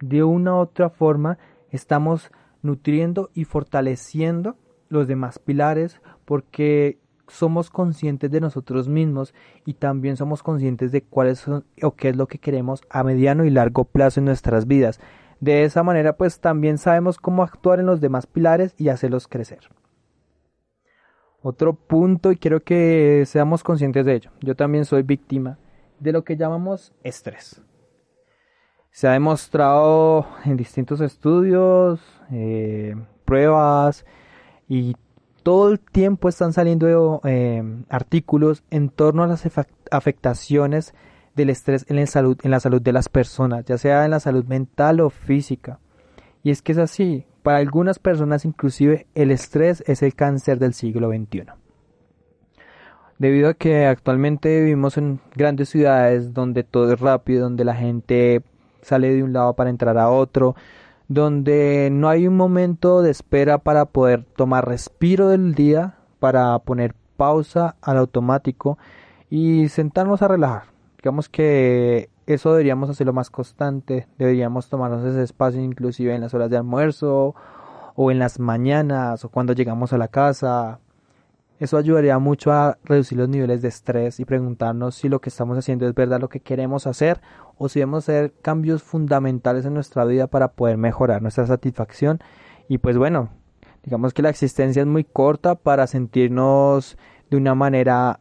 de 0.00 0.22
una 0.22 0.54
u 0.54 0.58
otra 0.58 0.88
forma 0.88 1.38
estamos 1.70 2.30
nutriendo 2.62 3.30
y 3.34 3.42
fortaleciendo 3.44 4.56
los 4.88 5.08
demás 5.08 5.40
pilares 5.40 6.00
porque 6.24 7.00
somos 7.28 7.70
conscientes 7.70 8.30
de 8.30 8.40
nosotros 8.40 8.88
mismos 8.88 9.34
y 9.64 9.74
también 9.74 10.16
somos 10.16 10.42
conscientes 10.42 10.92
de 10.92 11.02
cuáles 11.02 11.40
son 11.40 11.64
o 11.82 11.94
qué 11.94 12.10
es 12.10 12.16
lo 12.16 12.26
que 12.26 12.38
queremos 12.38 12.82
a 12.90 13.02
mediano 13.02 13.44
y 13.44 13.50
largo 13.50 13.84
plazo 13.84 14.20
en 14.20 14.26
nuestras 14.26 14.66
vidas. 14.66 15.00
De 15.40 15.64
esa 15.64 15.82
manera 15.82 16.16
pues 16.16 16.40
también 16.40 16.78
sabemos 16.78 17.18
cómo 17.18 17.42
actuar 17.42 17.80
en 17.80 17.86
los 17.86 18.00
demás 18.00 18.26
pilares 18.26 18.74
y 18.78 18.88
hacerlos 18.88 19.28
crecer. 19.28 19.60
Otro 21.42 21.74
punto, 21.74 22.32
y 22.32 22.36
quiero 22.36 22.64
que 22.64 23.22
seamos 23.26 23.62
conscientes 23.62 24.04
de 24.04 24.14
ello, 24.14 24.30
yo 24.40 24.56
también 24.56 24.84
soy 24.84 25.02
víctima 25.02 25.58
de 26.00 26.12
lo 26.12 26.24
que 26.24 26.36
llamamos 26.36 26.92
estrés. 27.04 27.62
Se 28.90 29.06
ha 29.06 29.12
demostrado 29.12 30.26
en 30.44 30.56
distintos 30.56 31.00
estudios, 31.00 32.00
eh, 32.32 32.96
pruebas, 33.24 34.06
y 34.68 34.96
todo 35.46 35.70
el 35.70 35.78
tiempo 35.78 36.28
están 36.28 36.52
saliendo 36.52 37.20
eh, 37.22 37.62
artículos 37.88 38.64
en 38.72 38.88
torno 38.88 39.22
a 39.22 39.28
las 39.28 39.48
afectaciones 39.92 40.92
del 41.36 41.50
estrés 41.50 41.86
en 41.88 41.94
la, 41.94 42.06
salud, 42.08 42.36
en 42.42 42.50
la 42.50 42.58
salud 42.58 42.82
de 42.82 42.92
las 42.92 43.08
personas, 43.08 43.64
ya 43.64 43.78
sea 43.78 44.04
en 44.04 44.10
la 44.10 44.18
salud 44.18 44.44
mental 44.46 44.98
o 44.98 45.08
física. 45.08 45.78
Y 46.42 46.50
es 46.50 46.62
que 46.62 46.72
es 46.72 46.78
así, 46.78 47.26
para 47.44 47.58
algunas 47.58 48.00
personas 48.00 48.44
inclusive 48.44 49.06
el 49.14 49.30
estrés 49.30 49.84
es 49.86 50.02
el 50.02 50.16
cáncer 50.16 50.58
del 50.58 50.74
siglo 50.74 51.10
XXI. 51.10 51.44
Debido 53.18 53.50
a 53.50 53.54
que 53.54 53.86
actualmente 53.86 54.62
vivimos 54.62 54.98
en 54.98 55.20
grandes 55.36 55.68
ciudades 55.68 56.34
donde 56.34 56.64
todo 56.64 56.92
es 56.92 56.98
rápido, 56.98 57.44
donde 57.44 57.64
la 57.64 57.76
gente 57.76 58.42
sale 58.82 59.14
de 59.14 59.22
un 59.22 59.32
lado 59.32 59.54
para 59.54 59.70
entrar 59.70 59.96
a 59.96 60.10
otro, 60.10 60.56
donde 61.08 61.88
no 61.92 62.08
hay 62.08 62.26
un 62.26 62.36
momento 62.36 63.02
de 63.02 63.10
espera 63.10 63.58
para 63.58 63.86
poder 63.86 64.24
tomar 64.36 64.66
respiro 64.66 65.28
del 65.28 65.54
día, 65.54 65.94
para 66.18 66.58
poner 66.60 66.94
pausa 67.16 67.76
al 67.80 67.98
automático 67.98 68.78
y 69.30 69.68
sentarnos 69.68 70.22
a 70.22 70.28
relajar. 70.28 70.64
Digamos 70.98 71.28
que 71.28 72.10
eso 72.26 72.50
deberíamos 72.50 72.90
hacerlo 72.90 73.12
más 73.12 73.30
constante, 73.30 74.08
deberíamos 74.18 74.68
tomarnos 74.68 75.04
ese 75.04 75.22
espacio 75.22 75.60
inclusive 75.60 76.14
en 76.14 76.22
las 76.22 76.34
horas 76.34 76.50
de 76.50 76.56
almuerzo 76.56 77.34
o 77.94 78.10
en 78.10 78.18
las 78.18 78.40
mañanas 78.40 79.24
o 79.24 79.28
cuando 79.28 79.52
llegamos 79.52 79.92
a 79.92 79.98
la 79.98 80.08
casa. 80.08 80.80
Eso 81.58 81.78
ayudaría 81.78 82.18
mucho 82.18 82.52
a 82.52 82.76
reducir 82.84 83.16
los 83.16 83.30
niveles 83.30 83.62
de 83.62 83.68
estrés 83.68 84.20
y 84.20 84.26
preguntarnos 84.26 84.94
si 84.94 85.08
lo 85.08 85.20
que 85.20 85.30
estamos 85.30 85.56
haciendo 85.56 85.88
es 85.88 85.94
verdad 85.94 86.20
lo 86.20 86.28
que 86.28 86.40
queremos 86.40 86.86
hacer 86.86 87.22
o 87.56 87.70
si 87.70 87.78
debemos 87.78 88.04
hacer 88.04 88.34
cambios 88.42 88.82
fundamentales 88.82 89.64
en 89.64 89.72
nuestra 89.72 90.04
vida 90.04 90.26
para 90.26 90.52
poder 90.52 90.76
mejorar 90.76 91.22
nuestra 91.22 91.46
satisfacción. 91.46 92.20
Y 92.68 92.78
pues 92.78 92.98
bueno, 92.98 93.30
digamos 93.82 94.12
que 94.12 94.20
la 94.20 94.28
existencia 94.28 94.82
es 94.82 94.86
muy 94.86 95.04
corta 95.04 95.54
para 95.54 95.86
sentirnos 95.86 96.98
de 97.30 97.38
una 97.38 97.54
manera 97.54 98.18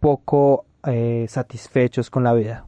poco 0.00 0.66
eh, 0.84 1.26
satisfechos 1.28 2.10
con 2.10 2.24
la 2.24 2.32
vida. 2.32 2.66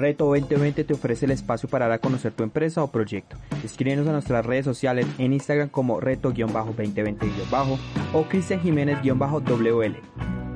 Reto 0.00 0.24
2020 0.24 0.84
te 0.84 0.94
ofrece 0.94 1.26
el 1.26 1.32
espacio 1.32 1.68
para 1.68 1.86
dar 1.86 1.98
a 1.98 1.98
conocer 1.98 2.32
tu 2.32 2.42
empresa 2.42 2.82
o 2.82 2.90
proyecto. 2.90 3.36
Escríbenos 3.62 4.08
a 4.08 4.12
nuestras 4.12 4.46
redes 4.46 4.64
sociales 4.64 5.06
en 5.18 5.34
Instagram 5.34 5.68
como 5.68 6.00
reto-2020- 6.00 7.78
o 8.14 8.22
Cristian 8.22 8.60
Jiménez-WL. 8.60 9.96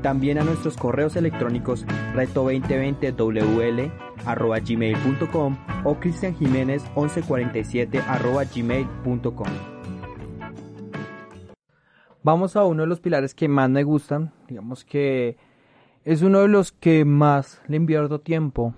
También 0.01 0.39
a 0.39 0.45
nuestros 0.45 0.79
correos 0.79 1.17
electrónicos 1.17 1.85
reto2020wl 2.15 3.93
gmail.com 4.67 5.59
o 5.85 5.95
Cristian 5.97 6.35
Jiménez 6.37 6.83
1147 6.97 8.03
gmail.com. 8.55 9.49
Vamos 12.23 12.57
a 12.57 12.65
uno 12.65 12.85
de 12.85 12.89
los 12.89 13.01
pilares 13.01 13.35
que 13.35 13.49
más 13.49 13.69
me 13.69 13.83
gustan, 13.83 14.33
digamos 14.49 14.87
que 14.87 15.37
es 16.05 16.23
uno 16.23 16.41
de 16.41 16.49
los 16.49 16.73
que 16.73 17.05
más 17.05 17.61
le 17.69 17.77
invierto 17.77 18.21
tiempo 18.21 18.75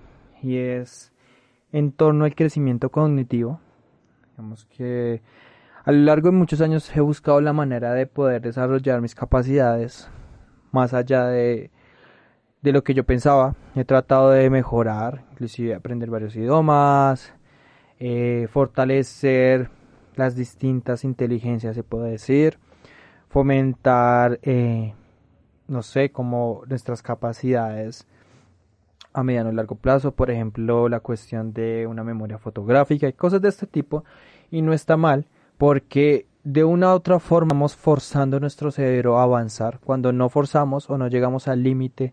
y 0.47 0.59
es 0.59 1.13
en 1.73 1.91
torno 1.91 2.25
al 2.25 2.35
crecimiento 2.35 2.91
cognitivo. 2.91 3.61
Digamos 4.31 4.65
que 4.67 5.21
a 5.85 5.93
lo 5.93 5.99
largo 5.99 6.31
de 6.31 6.37
muchos 6.37 6.61
años 6.61 6.95
he 6.97 7.01
buscado 7.01 7.41
la 7.41 7.53
manera 7.53 7.93
de 7.95 8.07
poder 8.07 8.43
desarrollar 8.43 9.01
mis 9.01 9.15
capacidades 9.15 10.09
más 10.71 10.95
allá 10.95 11.27
de, 11.27 11.71
de 12.63 12.73
lo 12.73 12.85
que 12.85 12.95
yo 12.95 13.05
pensaba. 13.05 13.57
He 13.75 13.85
tratado 13.85 14.31
de 14.31 14.49
mejorar, 14.51 15.25
inclusive 15.33 15.75
aprender 15.75 16.11
varios 16.11 16.37
idiomas, 16.37 17.35
eh, 17.99 18.47
fortalecer 18.53 19.71
las 20.15 20.37
distintas 20.37 21.05
inteligencias, 21.05 21.75
se 21.75 21.83
puede 21.83 22.13
decir, 22.13 22.59
fomentar, 23.29 24.39
eh, 24.43 24.95
no 25.67 25.83
sé, 25.83 26.11
como 26.11 26.63
nuestras 26.69 27.03
capacidades 27.03 28.07
a 29.17 29.23
mediano 29.23 29.51
y 29.51 29.55
largo 29.55 29.77
plazo, 29.77 30.13
por 30.13 30.31
ejemplo, 30.31 30.91
la 30.91 31.01
cuestión 31.01 31.55
de 31.55 31.87
una 31.87 32.05
memoria 32.05 32.37
fotográfica 32.39 33.09
y 33.09 33.15
cosas 33.15 33.41
de 33.41 33.49
este 33.49 33.67
tipo, 33.67 34.05
y 34.51 34.61
no 34.61 34.75
está 34.75 34.99
mal, 34.99 35.27
porque 35.57 36.27
de 36.45 36.65
una 36.65 36.93
u 36.93 36.97
otra 36.97 37.19
forma 37.19 37.55
vamos 37.55 37.75
forzando 37.75 38.39
nuestro 38.39 38.71
cerebro 38.71 39.19
a 39.19 39.23
avanzar. 39.23 39.81
Cuando 39.81 40.13
no 40.13 40.29
forzamos 40.29 40.91
o 40.91 40.99
no 40.99 41.09
llegamos 41.09 41.49
al 41.49 41.63
límite, 41.63 42.13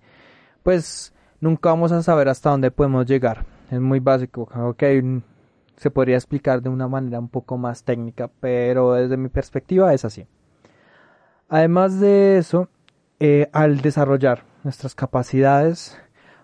pues 0.63 1.13
nunca 1.41 1.69
vamos 1.69 1.91
a 1.91 2.01
saber 2.01 2.29
hasta 2.29 2.51
dónde 2.51 2.71
podemos 2.71 3.05
llegar. 3.05 3.45
Es 3.69 3.81
muy 3.81 3.99
básico, 3.99 4.47
ok, 4.55 4.83
se 5.75 5.91
podría 5.91 6.15
explicar 6.15 6.61
de 6.61 6.69
una 6.69 6.87
manera 6.87 7.19
un 7.19 7.27
poco 7.27 7.57
más 7.57 7.83
técnica, 7.83 8.29
pero 8.39 8.93
desde 8.93 9.17
mi 9.17 9.27
perspectiva 9.27 9.93
es 9.93 10.05
así. 10.05 10.25
Además 11.49 11.99
de 11.99 12.37
eso, 12.37 12.69
eh, 13.19 13.49
al 13.51 13.81
desarrollar 13.81 14.45
nuestras 14.63 14.95
capacidades, 14.95 15.99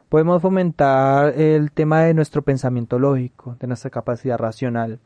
Podemos 0.10 0.42
fomentar 0.42 1.40
el 1.40 1.72
tema 1.72 2.02
de 2.02 2.16
nuestro 2.16 2.42
pensamiento 2.42 2.98
lógico, 2.98 3.58
de 3.60 3.68
nuestra 3.68 3.92
capacidad 3.92 4.40
racional. 4.40 5.00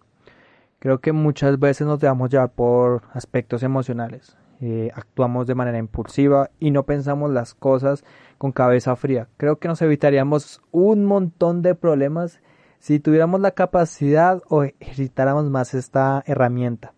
Creo 0.80 1.02
que 1.02 1.12
muchas 1.12 1.60
veces 1.60 1.86
nos 1.86 2.00
dejamos 2.00 2.30
llevar 2.30 2.54
por 2.54 3.02
aspectos 3.12 3.64
emocionales. 3.64 4.38
Eh, 4.62 4.92
actuamos 4.96 5.46
de 5.46 5.56
manera 5.56 5.78
impulsiva 5.78 6.52
y 6.58 6.72
no 6.72 6.84
pensamos 6.84 7.32
las 7.32 7.54
cosas 7.54 8.06
con 8.38 8.54
cabeza 8.54 8.96
fría. 8.96 9.28
Creo 9.36 9.60
que 9.60 9.68
nos 9.68 9.82
evitaríamos 9.82 10.62
un 10.72 11.04
montón 11.04 11.62
de 11.64 11.76
problemas 11.76 12.40
si 12.80 13.02
tuviéramos 13.02 13.42
la 13.42 13.52
capacidad 13.52 14.42
o 14.48 14.64
ejercitáramos 14.64 15.50
más 15.50 15.74
esta 15.74 16.24
herramienta. 16.28 16.94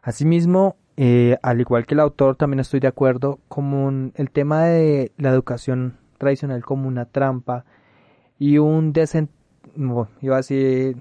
Asimismo, 0.00 0.76
eh, 0.96 1.36
al 1.42 1.60
igual 1.60 1.84
que 1.84 1.92
el 1.92 2.00
autor, 2.00 2.36
también 2.36 2.60
estoy 2.60 2.80
de 2.80 2.88
acuerdo 2.88 3.38
con 3.48 4.12
el 4.14 4.30
tema 4.30 4.64
de 4.64 5.12
la 5.18 5.28
educación 5.28 6.07
tradicional 6.18 6.64
como 6.64 6.88
una 6.88 7.06
trampa 7.06 7.64
y 8.38 8.58
un 8.58 8.92
decent... 8.92 9.30
iba 10.20 10.34
a 10.34 10.36
decir 10.38 10.96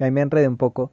ahí 0.00 0.10
me 0.10 0.20
enredé 0.20 0.48
un 0.48 0.56
poco. 0.56 0.92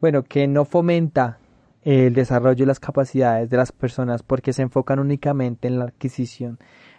Bueno, 0.00 0.24
que 0.24 0.46
no 0.46 0.64
fomenta 0.64 1.38
el 1.82 2.14
desarrollo 2.14 2.64
y 2.64 2.66
las 2.66 2.80
capacidades 2.80 3.50
de 3.50 3.56
las 3.56 3.72
personas 3.72 4.22
porque 4.22 4.52
se 4.52 4.62
enfocan 4.62 4.98
únicamente 4.98 5.68
en 5.68 5.78
la 5.78 5.86
adquisición 5.86 6.58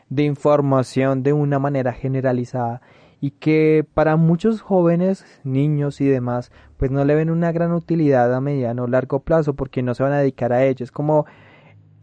de 0.09 0.23
información 0.23 1.23
de 1.23 1.33
una 1.33 1.57
manera 1.59 1.93
generalizada 1.93 2.81
y 3.19 3.31
que 3.31 3.85
para 3.93 4.17
muchos 4.17 4.61
jóvenes, 4.61 5.25
niños 5.43 6.01
y 6.01 6.05
demás, 6.05 6.51
pues 6.77 6.91
no 6.91 7.03
le 7.05 7.15
ven 7.15 7.31
una 7.31 7.51
gran 7.51 7.71
utilidad 7.71 8.33
a 8.33 8.41
mediano 8.41 8.83
o 8.83 8.87
largo 8.87 9.21
plazo 9.21 9.55
porque 9.55 9.81
no 9.81 9.95
se 9.95 10.03
van 10.03 10.13
a 10.13 10.19
dedicar 10.19 10.53
a 10.53 10.63
ello. 10.63 10.83
Es 10.83 10.91
como 10.91 11.25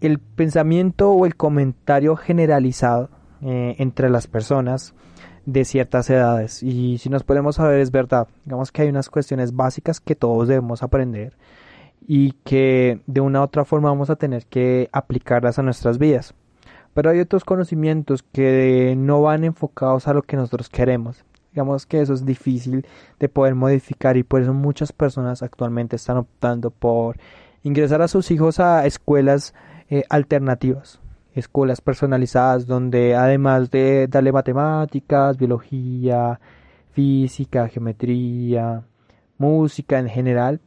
el 0.03 0.19
pensamiento 0.19 1.13
o 1.13 1.27
el 1.27 1.37
comentario 1.37 2.17
generalizado 2.17 3.09
eh, 3.41 3.77
entre 3.79 4.11
las 4.11 4.27
personas 4.27 4.95
de 5.47 5.65
ciertas 5.65 6.11
edades. 6.11 6.63
Y 6.63 6.99
si 6.99 7.09
nos 7.09 7.23
podemos 7.23 7.57
saber, 7.57 7.81
es 7.81 7.93
verdad. 7.93 8.27
Digamos 8.45 8.73
que 8.73 8.83
hay 8.83 8.89
unas 8.89 9.09
cuestiones 9.09 9.55
básicas 9.55 10.01
que 10.01 10.17
todos 10.17 10.49
debemos 10.49 10.83
aprender 10.83 11.37
y 12.07 12.33
que 12.45 13.01
de 13.07 13.21
una 13.21 13.41
u 13.41 13.45
otra 13.45 13.65
forma 13.65 13.91
vamos 13.91 14.11
a 14.11 14.17
tener 14.17 14.45
que 14.47 14.89
aplicarlas 14.93 15.61
a 15.61 15.63
nuestras 15.63 15.99
vidas. 15.99 16.35
Pero 16.95 17.11
hay 17.11 17.21
otros 17.21 17.45
conocimientos 17.45 18.25
que 18.25 18.95
no 18.99 19.23
van 19.23 19.45
enfocados 19.45 20.09
a 20.09 20.15
lo 20.15 20.23
que 20.23 20.37
nosotros 20.37 20.69
queremos. 20.69 21.25
Digamos 21.53 21.87
que 21.87 22.01
eso 22.01 22.13
es 22.13 22.27
difícil 22.27 22.87
de 23.21 23.29
poder 23.29 23.55
modificar 23.55 24.17
y 24.17 24.25
por 24.25 24.43
eso 24.43 24.53
muchas 24.53 24.93
personas 24.93 25.45
actualmente 25.45 25.95
están 25.95 26.17
optando 26.17 26.71
por 26.71 27.19
ingresar 27.63 28.03
a 28.03 28.09
sus 28.09 28.31
hijos 28.33 28.59
a 28.59 28.85
escuelas 28.85 29.55
eh, 29.93 30.05
alternativas, 30.09 31.01
escuelas 31.35 31.83
personalizadas 31.83 32.67
donde 32.67 33.15
además 33.15 33.71
de 33.71 34.07
darle 34.09 34.33
matemáticas, 34.33 35.37
biología, 35.37 36.41
física, 36.93 37.69
geometría, 37.69 38.85
música 39.37 39.99
en 39.99 40.09
general, 40.09 40.63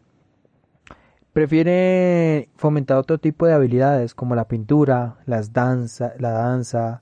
prefiere 1.34 2.50
fomentar 2.56 2.98
otro 2.98 3.18
tipo 3.18 3.48
de 3.48 3.54
habilidades 3.54 4.14
como 4.14 4.36
la 4.36 4.48
pintura, 4.48 5.16
las 5.26 5.54
danza, 5.54 6.14
la 6.20 6.30
danza, 6.30 7.02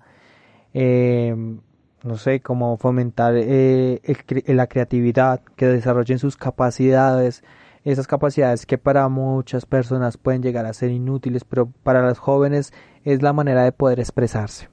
em, 0.74 1.60
no 2.06 2.16
sé, 2.16 2.40
como 2.40 2.78
fomentar 2.78 3.34
eh, 3.36 4.00
la 4.48 4.68
creatividad, 4.68 5.42
que 5.58 5.68
desarrollen 5.68 6.20
sus 6.20 6.38
capacidades 6.38 7.44
esas 7.84 8.08
capacidades 8.08 8.66
que 8.66 8.78
para 8.78 9.08
muchas 9.10 9.66
personas 9.66 10.18
pueden 10.18 10.42
llegar 10.42 10.66
a 10.66 10.74
ser 10.74 10.92
inútiles, 10.92 11.44
pero 11.44 11.68
para 11.84 12.02
los 12.02 12.18
jóvenes 12.18 12.74
es 13.04 13.22
la 13.22 13.34
manera 13.34 13.64
de 13.64 13.72
poder 13.72 14.00
expresarse. 14.00 14.70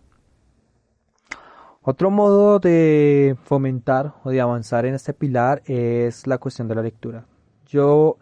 Otro 1.82 2.10
modo 2.10 2.58
de 2.58 3.36
fomentar 3.44 4.14
o 4.22 4.30
de 4.30 4.40
avanzar 4.40 4.84
en 4.84 4.94
este 4.94 5.14
pilar 5.14 5.62
es 5.64 6.26
la 6.26 6.38
cuestión 6.38 6.68
de 6.68 6.74
la 6.74 6.82
lectura. 6.82 7.24
Yo 7.66 8.18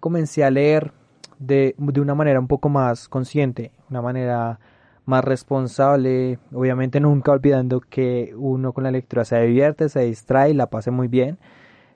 comencé 0.00 0.44
a 0.44 0.50
leer 0.50 0.92
de, 1.38 1.74
de 1.76 2.00
una 2.00 2.14
manera 2.14 2.40
un 2.40 2.48
poco 2.48 2.68
más 2.68 3.08
consciente, 3.08 3.72
una 3.90 4.00
manera 4.00 4.58
más 5.04 5.24
responsable, 5.24 6.38
obviamente 6.52 7.00
nunca 7.00 7.32
olvidando 7.32 7.80
que 7.80 8.34
uno 8.36 8.72
con 8.72 8.84
la 8.84 8.90
lectura 8.90 9.24
se 9.24 9.40
divierte, 9.42 9.88
se 9.88 10.00
distrae 10.00 10.50
y 10.50 10.54
la 10.54 10.68
pase 10.70 10.90
muy 10.90 11.08
bien, 11.08 11.38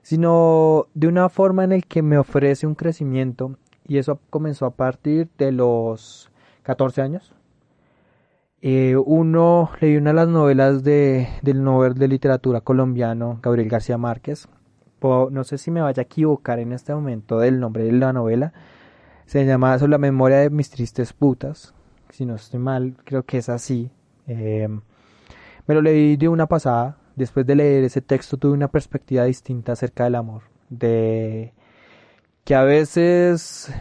sino 0.07 0.87
de 0.93 1.09
una 1.09 1.27
forma 1.27 1.65
en 1.65 1.73
el 1.73 1.85
que 1.85 2.01
me 2.01 2.17
ofrece 2.17 2.65
un 2.65 2.75
crecimiento 2.75 3.57
y 3.85 3.97
eso 3.97 4.21
comenzó 4.29 4.65
a 4.65 4.71
partir 4.71 5.27
de 5.37 5.51
los 5.51 6.31
14 6.63 7.01
años. 7.01 7.35
Eh, 8.61 8.95
uno 8.95 9.69
leí 9.81 9.97
una 9.97 10.11
de 10.11 10.15
las 10.15 10.29
novelas 10.29 10.85
de, 10.85 11.27
del 11.41 11.61
Nobel 11.61 11.95
de 11.95 12.07
Literatura 12.07 12.61
colombiano 12.61 13.39
Gabriel 13.43 13.67
García 13.67 13.97
Márquez. 13.97 14.47
no 15.01 15.43
sé 15.43 15.57
si 15.57 15.71
me 15.71 15.81
vaya 15.81 15.99
a 15.99 16.05
equivocar 16.05 16.59
en 16.59 16.71
este 16.71 16.95
momento 16.95 17.39
del 17.39 17.59
nombre 17.59 17.83
de 17.83 17.91
la 17.91 18.13
novela. 18.13 18.53
Se 19.25 19.45
llama 19.45 19.77
Sobre 19.77 19.91
la 19.91 19.97
memoria 19.97 20.37
de 20.37 20.49
mis 20.49 20.69
tristes 20.69 21.11
putas 21.11 21.73
si 22.11 22.25
no 22.25 22.35
estoy 22.35 22.61
mal, 22.61 22.95
creo 23.03 23.23
que 23.23 23.39
es 23.39 23.49
así. 23.49 23.91
Em, 24.25 24.79
me 25.65 25.75
lo 25.75 25.81
leí 25.81 26.15
de 26.15 26.29
una 26.29 26.45
pasada. 26.45 26.95
Después 27.17 27.47
de 27.47 27.55
leer 27.55 27.83
ese 27.83 28.01
texto 28.01 28.37
tuve 28.37 28.53
una 28.53 28.67
perspectiva 28.67 29.23
distinta 29.23 29.71
acerca 29.71 30.03
del 30.03 30.13
amor. 30.13 30.43
De 30.69 31.51
que 32.43 32.53
a 32.53 32.63
veces 32.63 33.73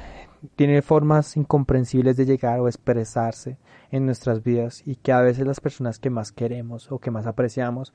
tiene 0.57 0.81
formas 0.81 1.37
incomprensibles 1.37 2.17
de 2.17 2.25
llegar 2.25 2.61
o 2.61 2.67
expresarse 2.67 3.59
en 3.91 4.07
nuestras 4.07 4.43
vidas 4.43 4.83
y 4.87 4.97
que 4.97 5.13
a 5.13 5.21
veces 5.21 5.47
las 5.47 5.61
personas 5.61 5.99
que 5.99 6.09
más 6.09 6.33
queremos 6.33 6.91
o 6.91 6.99
que 6.99 7.11
más 7.11 7.27
apreciamos 7.27 7.93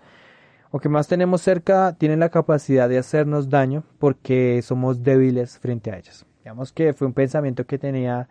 o 0.69 0.79
que 0.79 0.89
más 0.89 1.07
tenemos 1.07 1.41
cerca 1.41 1.95
tienen 1.97 2.19
la 2.19 2.29
capacidad 2.29 2.87
de 2.87 2.99
hacernos 2.99 3.49
daño 3.49 3.83
porque 3.97 4.61
somos 4.61 5.01
débiles 5.01 5.57
frente 5.57 5.89
a 5.89 5.97
ellas. 5.97 6.27
Digamos 6.43 6.71
que 6.71 6.93
fue 6.93 7.07
un 7.07 7.13
pensamiento 7.13 7.65
que 7.65 7.79
tenía 7.79 8.29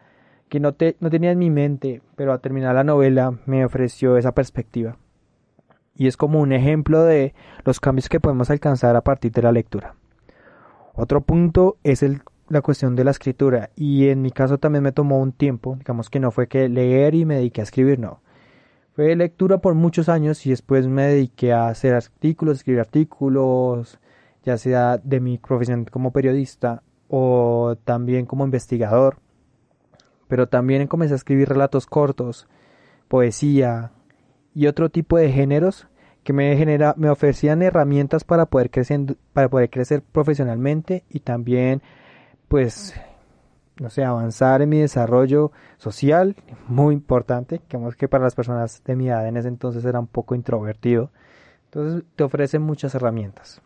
que 0.48 0.60
no, 0.60 0.74
te, 0.74 0.96
no 1.00 1.10
tenía 1.10 1.32
en 1.32 1.38
mi 1.40 1.50
mente, 1.50 2.02
pero 2.14 2.32
a 2.32 2.38
terminar 2.38 2.76
la 2.76 2.84
novela 2.84 3.40
me 3.46 3.64
ofreció 3.64 4.16
esa 4.16 4.32
perspectiva. 4.32 4.96
Y 5.94 6.06
es 6.06 6.16
como 6.16 6.40
un 6.40 6.52
ejemplo 6.52 7.02
de 7.02 7.34
los 7.64 7.80
cambios 7.80 8.08
que 8.08 8.20
podemos 8.20 8.50
alcanzar 8.50 8.96
a 8.96 9.02
partir 9.02 9.32
de 9.32 9.42
la 9.42 9.52
lectura. 9.52 9.94
Otro 10.94 11.20
punto 11.20 11.76
es 11.82 12.04
la 12.48 12.62
cuestión 12.62 12.96
de 12.96 13.04
la 13.04 13.10
escritura 13.10 13.70
y 13.76 14.08
en 14.08 14.22
mi 14.22 14.30
caso 14.30 14.58
también 14.58 14.82
me 14.82 14.92
tomó 14.92 15.18
un 15.18 15.32
tiempo, 15.32 15.76
digamos 15.76 16.10
que 16.10 16.20
no 16.20 16.30
fue 16.30 16.48
que 16.48 16.68
leer 16.68 17.14
y 17.14 17.24
me 17.24 17.36
dediqué 17.36 17.60
a 17.60 17.64
escribir, 17.64 17.98
no. 17.98 18.22
Fue 18.94 19.14
lectura 19.14 19.58
por 19.58 19.74
muchos 19.74 20.08
años 20.08 20.44
y 20.46 20.50
después 20.50 20.88
me 20.88 21.04
dediqué 21.04 21.52
a 21.52 21.68
hacer 21.68 21.94
artículos, 21.94 22.58
escribir 22.58 22.80
artículos, 22.80 24.00
ya 24.42 24.58
sea 24.58 24.98
de 24.98 25.20
mi 25.20 25.38
profesión 25.38 25.84
como 25.84 26.12
periodista 26.12 26.82
o 27.08 27.76
también 27.84 28.26
como 28.26 28.44
investigador 28.44 29.18
pero 30.30 30.48
también 30.48 30.86
comencé 30.86 31.12
a 31.12 31.16
escribir 31.16 31.48
relatos 31.48 31.86
cortos, 31.86 32.46
poesía 33.08 33.90
y 34.54 34.66
otro 34.66 34.88
tipo 34.90 35.16
de 35.16 35.30
géneros 35.30 35.88
que 36.22 36.32
me, 36.32 36.56
genera, 36.56 36.94
me 36.96 37.08
ofrecían 37.08 37.62
herramientas 37.62 38.24
para 38.24 38.46
poder, 38.46 38.70
crecer, 38.70 39.16
para 39.32 39.48
poder 39.48 39.70
crecer 39.70 40.02
profesionalmente 40.02 41.04
y 41.08 41.20
también, 41.20 41.82
pues, 42.48 42.94
no 43.78 43.88
sé, 43.88 44.04
avanzar 44.04 44.60
en 44.62 44.68
mi 44.68 44.80
desarrollo 44.80 45.52
social, 45.78 46.36
muy 46.68 46.94
importante, 46.94 47.60
que 47.66 47.78
que 47.96 48.08
para 48.08 48.24
las 48.24 48.34
personas 48.34 48.82
de 48.84 48.96
mi 48.96 49.08
edad 49.08 49.26
en 49.26 49.36
ese 49.36 49.48
entonces 49.48 49.84
era 49.84 49.98
un 49.98 50.06
poco 50.06 50.34
introvertido. 50.34 51.10
Entonces 51.64 52.04
te 52.16 52.24
ofrecen 52.24 52.62
muchas 52.62 52.94
herramientas. 52.94 53.62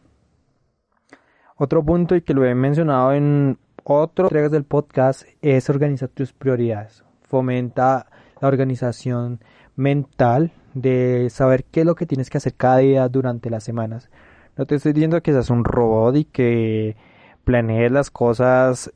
Otro 1.56 1.84
punto 1.84 2.16
y 2.16 2.22
que 2.22 2.34
lo 2.34 2.44
he 2.44 2.54
mencionado 2.54 3.12
en 3.12 3.58
otro 3.84 4.26
entregas 4.26 4.50
del 4.50 4.64
podcast 4.64 5.24
es 5.40 5.68
organizar 5.70 6.08
tus 6.08 6.32
prioridades. 6.32 7.04
Fomenta 7.22 8.06
la 8.40 8.48
organización 8.48 9.40
mental 9.76 10.52
de 10.74 11.28
saber 11.30 11.64
qué 11.64 11.80
es 11.80 11.86
lo 11.86 11.94
que 11.94 12.06
tienes 12.06 12.30
que 12.30 12.38
hacer 12.38 12.54
cada 12.54 12.78
día 12.78 13.08
durante 13.08 13.50
las 13.50 13.64
semanas. 13.64 14.10
No 14.56 14.66
te 14.66 14.74
estoy 14.74 14.92
diciendo 14.92 15.22
que 15.22 15.32
seas 15.32 15.50
un 15.50 15.64
robot 15.64 16.16
y 16.16 16.24
que 16.24 16.96
planees 17.44 17.90
las 17.90 18.10
cosas 18.10 18.92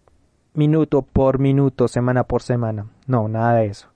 minuto 0.55 1.03
por 1.03 1.39
minuto, 1.39 1.89
semana 1.89 2.25
por 2.25 2.43
semana. 2.43 2.87
No, 3.07 3.29
nada 3.29 3.55
de 3.55 3.67
eso. 3.67 3.89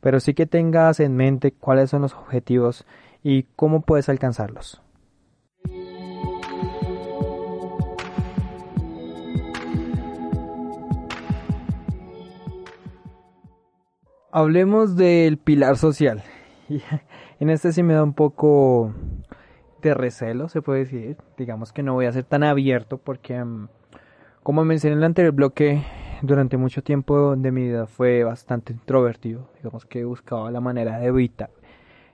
Pero 0.00 0.20
sí 0.20 0.34
que 0.34 0.46
tengas 0.46 1.00
en 1.00 1.16
mente 1.16 1.52
cuáles 1.52 1.90
son 1.90 2.02
los 2.02 2.14
objetivos 2.14 2.86
y 3.22 3.44
cómo 3.56 3.82
puedes 3.82 4.08
alcanzarlos. 4.08 4.82
Hablemos 14.32 14.96
del 14.96 15.38
pilar 15.38 15.76
social. 15.76 16.22
en 17.40 17.50
este 17.50 17.72
sí 17.72 17.82
me 17.82 17.94
da 17.94 18.04
un 18.04 18.12
poco 18.12 18.92
de 19.80 19.94
recelo, 19.94 20.48
se 20.48 20.60
puede 20.60 20.80
decir. 20.80 21.16
Digamos 21.38 21.72
que 21.72 21.82
no 21.82 21.94
voy 21.94 22.04
a 22.04 22.12
ser 22.12 22.24
tan 22.24 22.42
abierto 22.42 22.98
porque, 22.98 23.42
mm, 23.42 23.68
como 24.42 24.64
mencioné 24.64 24.92
en 24.92 24.98
el 24.98 25.04
anterior 25.04 25.32
bloque, 25.32 25.82
durante 26.22 26.58
mucho 26.58 26.82
tiempo 26.82 27.34
de 27.36 27.50
mi 27.50 27.62
vida 27.62 27.86
fue 27.86 28.24
bastante 28.24 28.74
introvertido. 28.74 29.48
Digamos 29.56 29.86
que 29.86 30.04
buscaba 30.04 30.50
la 30.50 30.60
manera 30.60 30.98
de 30.98 31.06
evitar 31.06 31.50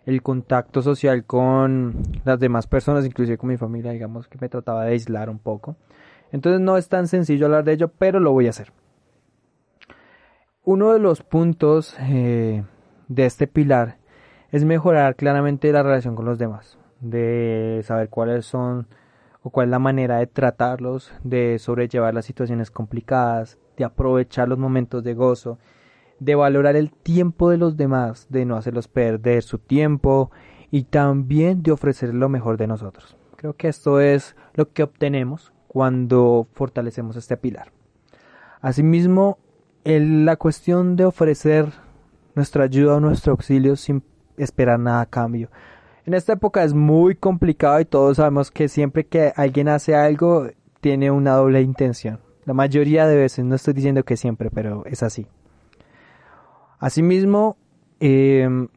el 0.06 0.22
contacto 0.22 0.80
social 0.80 1.24
con 1.24 2.02
las 2.24 2.38
demás 2.38 2.68
personas, 2.68 3.04
inclusive 3.04 3.36
con 3.36 3.48
mi 3.48 3.56
familia. 3.56 3.90
Digamos 3.90 4.28
que 4.28 4.38
me 4.40 4.48
trataba 4.48 4.84
de 4.84 4.92
aislar 4.92 5.28
un 5.28 5.40
poco. 5.40 5.74
Entonces 6.30 6.60
no 6.60 6.76
es 6.76 6.88
tan 6.88 7.08
sencillo 7.08 7.46
hablar 7.46 7.64
de 7.64 7.72
ello, 7.72 7.88
pero 7.88 8.20
lo 8.20 8.30
voy 8.30 8.46
a 8.46 8.50
hacer. 8.50 8.72
Uno 10.62 10.92
de 10.92 11.00
los 11.00 11.22
puntos 11.22 11.96
eh, 11.98 12.62
de 13.08 13.26
este 13.26 13.48
pilar 13.48 13.98
es 14.50 14.64
mejorar 14.64 15.16
claramente 15.16 15.72
la 15.72 15.82
relación 15.82 16.14
con 16.14 16.24
los 16.24 16.38
demás, 16.38 16.78
de 17.00 17.82
saber 17.84 18.08
cuáles 18.08 18.46
son 18.46 18.86
o 19.42 19.50
cuál 19.50 19.68
es 19.68 19.70
la 19.70 19.78
manera 19.78 20.18
de 20.18 20.26
tratarlos, 20.26 21.12
de 21.22 21.58
sobrellevar 21.58 22.14
las 22.14 22.24
situaciones 22.24 22.70
complicadas, 22.70 23.58
de 23.76 23.84
aprovechar 23.84 24.48
los 24.48 24.58
momentos 24.58 25.04
de 25.04 25.14
gozo, 25.14 25.58
de 26.18 26.34
valorar 26.34 26.76
el 26.76 26.90
tiempo 26.90 27.50
de 27.50 27.58
los 27.58 27.76
demás, 27.76 28.26
de 28.30 28.44
no 28.44 28.56
hacerlos 28.56 28.88
perder 28.88 29.42
su 29.42 29.58
tiempo 29.58 30.30
y 30.70 30.84
también 30.84 31.62
de 31.62 31.72
ofrecer 31.72 32.14
lo 32.14 32.28
mejor 32.28 32.56
de 32.56 32.66
nosotros. 32.66 33.16
Creo 33.36 33.54
que 33.54 33.68
esto 33.68 34.00
es 34.00 34.34
lo 34.54 34.72
que 34.72 34.82
obtenemos 34.82 35.52
cuando 35.68 36.48
fortalecemos 36.52 37.16
este 37.16 37.36
pilar. 37.36 37.70
Asimismo, 38.60 39.38
la 39.84 40.36
cuestión 40.36 40.96
de 40.96 41.04
ofrecer 41.04 41.66
nuestra 42.34 42.64
ayuda 42.64 42.96
o 42.96 43.00
nuestro 43.00 43.32
auxilio 43.32 43.76
sin 43.76 44.02
esperar 44.36 44.78
nada 44.78 45.02
a 45.02 45.06
cambio. 45.06 45.50
En 46.04 46.14
esta 46.14 46.34
época 46.34 46.62
es 46.62 46.72
muy 46.72 47.16
complicado 47.16 47.80
y 47.80 47.84
todos 47.84 48.18
sabemos 48.18 48.50
que 48.50 48.68
siempre 48.68 49.06
que 49.06 49.32
alguien 49.34 49.68
hace 49.68 49.96
algo 49.96 50.48
tiene 50.80 51.10
una 51.10 51.32
doble 51.32 51.62
intención. 51.62 52.20
La 52.44 52.54
mayoría 52.54 53.08
de 53.08 53.16
veces, 53.16 53.44
no 53.44 53.56
estoy 53.56 53.74
diciendo 53.74 54.04
que 54.04 54.16
siempre, 54.16 54.50
pero 54.50 54.84
es 54.86 55.02
así. 55.02 55.26
Asimismo, 56.78 57.56
em, 57.98 58.68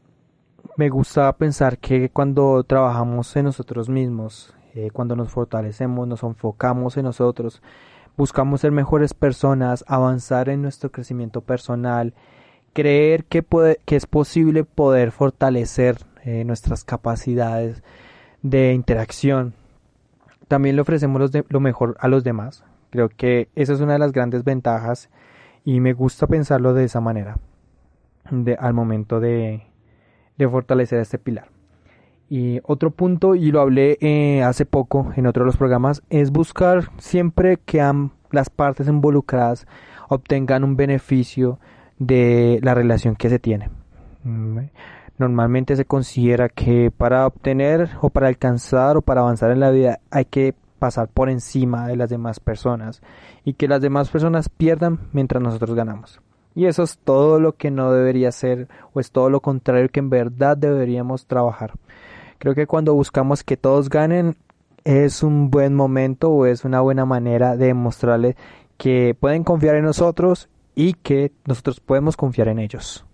me 0.76 0.88
gusta 0.88 1.32
pensar 1.36 1.78
que 1.78 2.08
cuando 2.08 2.64
trabajamos 2.64 3.36
en 3.36 3.44
nosotros 3.44 3.88
mismos, 3.88 4.56
eh, 4.74 4.90
cuando 4.92 5.14
nos 5.14 5.30
fortalecemos, 5.30 6.08
nos 6.08 6.22
enfocamos 6.24 6.96
en 6.96 7.04
nosotros, 7.04 7.62
buscamos 8.16 8.62
ser 8.62 8.72
mejores 8.72 9.14
personas, 9.14 9.84
avanzar 9.86 10.48
en 10.48 10.62
nuestro 10.62 10.90
crecimiento 10.90 11.42
personal, 11.42 12.14
creer 12.72 13.24
que, 13.24 13.42
puede, 13.42 13.80
que 13.84 13.96
es 13.96 14.06
posible 14.06 14.64
poder 14.64 15.12
fortalecer 15.12 15.98
eh, 16.24 16.44
nuestras 16.44 16.84
capacidades 16.84 17.82
de 18.42 18.72
interacción. 18.72 19.54
También 20.48 20.76
le 20.76 20.82
ofrecemos 20.82 21.30
lo 21.48 21.60
mejor 21.60 21.96
a 22.00 22.08
los 22.08 22.24
demás. 22.24 22.64
Creo 22.90 23.08
que 23.08 23.48
esa 23.54 23.72
es 23.72 23.80
una 23.80 23.94
de 23.94 23.98
las 24.00 24.12
grandes 24.12 24.44
ventajas 24.44 25.10
y 25.64 25.80
me 25.80 25.92
gusta 25.92 26.26
pensarlo 26.26 26.74
de 26.74 26.84
esa 26.84 27.00
manera 27.00 27.38
de, 28.30 28.54
al 28.54 28.74
momento 28.74 29.20
de, 29.20 29.62
de 30.38 30.48
fortalecer 30.48 31.00
este 31.00 31.18
pilar. 31.18 31.48
Y 32.28 32.60
otro 32.64 32.92
punto, 32.92 33.34
y 33.34 33.50
lo 33.50 33.60
hablé 33.60 33.98
eh, 34.00 34.42
hace 34.44 34.64
poco 34.64 35.12
en 35.16 35.26
otro 35.26 35.42
de 35.42 35.46
los 35.46 35.56
programas, 35.56 36.02
es 36.10 36.30
buscar 36.30 36.90
siempre 36.98 37.58
que 37.58 37.82
las 38.30 38.50
partes 38.50 38.86
involucradas 38.86 39.66
obtengan 40.08 40.62
un 40.62 40.76
beneficio 40.76 41.58
de 42.00 42.58
la 42.62 42.74
relación 42.74 43.14
que 43.14 43.28
se 43.28 43.38
tiene. 43.38 43.70
Mm, 44.24 44.58
normalmente 45.18 45.76
se 45.76 45.84
considera 45.84 46.48
que 46.48 46.90
para 46.90 47.26
obtener 47.26 47.90
o 48.00 48.08
para 48.08 48.26
alcanzar 48.26 48.96
o 48.96 49.02
para 49.02 49.20
avanzar 49.20 49.52
en 49.52 49.60
la 49.60 49.70
vida 49.70 50.00
hay 50.10 50.24
que 50.24 50.54
pasar 50.78 51.08
por 51.08 51.28
encima 51.28 51.86
de 51.86 51.96
las 51.96 52.08
demás 52.08 52.40
personas 52.40 53.02
y 53.44 53.52
que 53.52 53.68
las 53.68 53.82
demás 53.82 54.08
personas 54.08 54.48
pierdan 54.48 54.98
mientras 55.12 55.42
nosotros 55.42 55.76
ganamos. 55.76 56.20
Y 56.54 56.66
eso 56.66 56.82
es 56.82 56.98
todo 56.98 57.38
lo 57.38 57.52
que 57.52 57.70
no 57.70 57.92
debería 57.92 58.32
ser 58.32 58.66
o 58.92 58.98
es 58.98 59.12
todo 59.12 59.30
lo 59.30 59.40
contrario 59.40 59.88
que 59.90 60.00
en 60.00 60.10
verdad 60.10 60.56
deberíamos 60.56 61.26
trabajar. 61.26 61.74
Creo 62.38 62.54
que 62.54 62.66
cuando 62.66 62.94
buscamos 62.94 63.44
que 63.44 63.58
todos 63.58 63.90
ganen 63.90 64.36
es 64.84 65.22
un 65.22 65.50
buen 65.50 65.74
momento 65.74 66.30
o 66.30 66.46
es 66.46 66.64
una 66.64 66.80
buena 66.80 67.04
manera 67.04 67.58
de 67.58 67.74
mostrarles 67.74 68.36
que 68.78 69.14
pueden 69.20 69.44
confiar 69.44 69.76
en 69.76 69.84
nosotros 69.84 70.48
y 70.74 70.94
que 70.94 71.32
nosotros 71.46 71.80
podemos 71.80 72.16
confiar 72.16 72.48
en 72.48 72.58
ellos. 72.58 73.04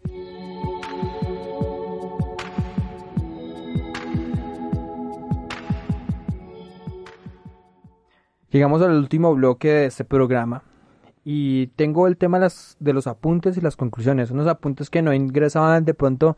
Llegamos 8.50 8.80
al 8.80 8.92
último 8.92 9.34
bloque 9.34 9.68
de 9.68 9.86
este 9.86 10.04
programa 10.04 10.62
y 11.24 11.66
tengo 11.76 12.06
el 12.06 12.16
tema 12.16 12.38
de 12.38 12.92
los 12.92 13.06
apuntes 13.06 13.56
y 13.56 13.60
las 13.60 13.76
conclusiones, 13.76 14.30
unos 14.30 14.46
apuntes 14.46 14.88
que 14.88 15.02
no 15.02 15.12
ingresaban 15.12 15.84
de 15.84 15.92
pronto 15.92 16.36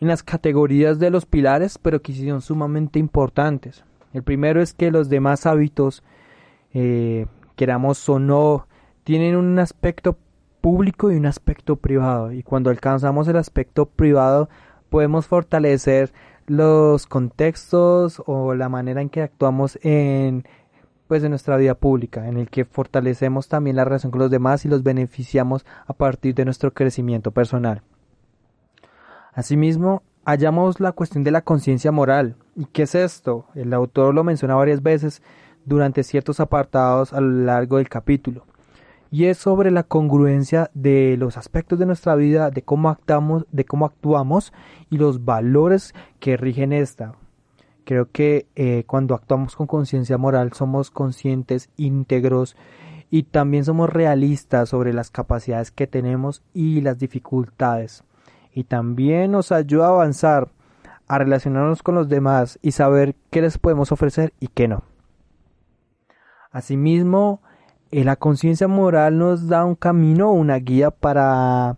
en 0.00 0.08
las 0.08 0.22
categorías 0.22 0.98
de 0.98 1.10
los 1.10 1.26
pilares, 1.26 1.78
pero 1.78 2.02
que 2.02 2.12
sí 2.12 2.28
son 2.28 2.40
sumamente 2.40 2.98
importantes. 2.98 3.84
El 4.12 4.22
primero 4.22 4.60
es 4.60 4.74
que 4.74 4.90
los 4.90 5.08
demás 5.08 5.46
hábitos, 5.46 6.02
eh, 6.74 7.26
queramos 7.54 8.08
o 8.08 8.18
no, 8.18 8.66
tienen 9.04 9.36
un 9.36 9.58
aspecto 9.58 10.16
público 10.62 11.10
y 11.10 11.16
un 11.16 11.26
aspecto 11.26 11.76
privado. 11.76 12.32
Y 12.32 12.42
cuando 12.42 12.70
alcanzamos 12.70 13.28
el 13.28 13.36
aspecto 13.36 13.84
privado, 13.84 14.48
podemos 14.88 15.26
fortalecer 15.26 16.14
los 16.46 17.06
contextos 17.06 18.22
o 18.26 18.54
la 18.54 18.70
manera 18.70 19.02
en 19.02 19.10
que 19.10 19.22
actuamos 19.22 19.78
en 19.82 20.44
pues 21.06 21.22
nuestra 21.28 21.58
vida 21.58 21.74
pública, 21.74 22.26
en 22.26 22.38
el 22.38 22.48
que 22.48 22.64
fortalecemos 22.64 23.46
también 23.48 23.76
la 23.76 23.84
relación 23.84 24.10
con 24.10 24.20
los 24.20 24.30
demás 24.30 24.64
y 24.64 24.68
los 24.68 24.82
beneficiamos 24.82 25.66
a 25.86 25.92
partir 25.92 26.34
de 26.34 26.46
nuestro 26.46 26.72
crecimiento 26.72 27.32
personal. 27.32 27.82
Asimismo, 29.34 30.02
hallamos 30.24 30.80
la 30.80 30.92
cuestión 30.92 31.22
de 31.22 31.30
la 31.30 31.42
conciencia 31.42 31.92
moral. 31.92 32.36
¿Y 32.56 32.64
qué 32.66 32.84
es 32.84 32.94
esto? 32.94 33.46
El 33.54 33.74
autor 33.74 34.14
lo 34.14 34.24
menciona 34.24 34.54
varias 34.54 34.82
veces 34.82 35.22
durante 35.66 36.02
ciertos 36.02 36.40
apartados 36.40 37.12
a 37.12 37.20
lo 37.20 37.44
largo 37.44 37.76
del 37.76 37.90
capítulo. 37.90 38.46
Y 39.12 39.26
es 39.26 39.36
sobre 39.36 39.70
la 39.70 39.82
congruencia 39.82 40.70
de 40.72 41.16
los 41.18 41.36
aspectos 41.36 41.78
de 41.78 41.84
nuestra 41.84 42.14
vida, 42.14 42.50
de 42.50 42.62
cómo 42.62 42.88
actuamos, 42.88 43.46
de 43.52 43.66
cómo 43.66 43.84
actuamos 43.84 44.54
y 44.88 44.96
los 44.96 45.26
valores 45.26 45.94
que 46.18 46.38
rigen 46.38 46.72
esta. 46.72 47.14
Creo 47.84 48.10
que 48.10 48.46
eh, 48.56 48.84
cuando 48.86 49.14
actuamos 49.14 49.54
con 49.54 49.66
conciencia 49.66 50.16
moral 50.16 50.54
somos 50.54 50.90
conscientes, 50.90 51.68
íntegros 51.76 52.56
y 53.10 53.24
también 53.24 53.66
somos 53.66 53.90
realistas 53.90 54.70
sobre 54.70 54.94
las 54.94 55.10
capacidades 55.10 55.70
que 55.70 55.86
tenemos 55.86 56.42
y 56.54 56.80
las 56.80 56.98
dificultades. 56.98 58.04
Y 58.50 58.64
también 58.64 59.32
nos 59.32 59.52
ayuda 59.52 59.88
a 59.88 59.90
avanzar, 59.90 60.48
a 61.06 61.18
relacionarnos 61.18 61.82
con 61.82 61.96
los 61.96 62.08
demás 62.08 62.58
y 62.62 62.72
saber 62.72 63.14
qué 63.30 63.42
les 63.42 63.58
podemos 63.58 63.92
ofrecer 63.92 64.32
y 64.40 64.46
qué 64.46 64.68
no. 64.68 64.84
Asimismo, 66.50 67.42
la 67.92 68.16
conciencia 68.16 68.68
moral 68.68 69.18
nos 69.18 69.48
da 69.48 69.64
un 69.64 69.74
camino, 69.74 70.32
una 70.32 70.56
guía 70.56 70.90
para 70.90 71.76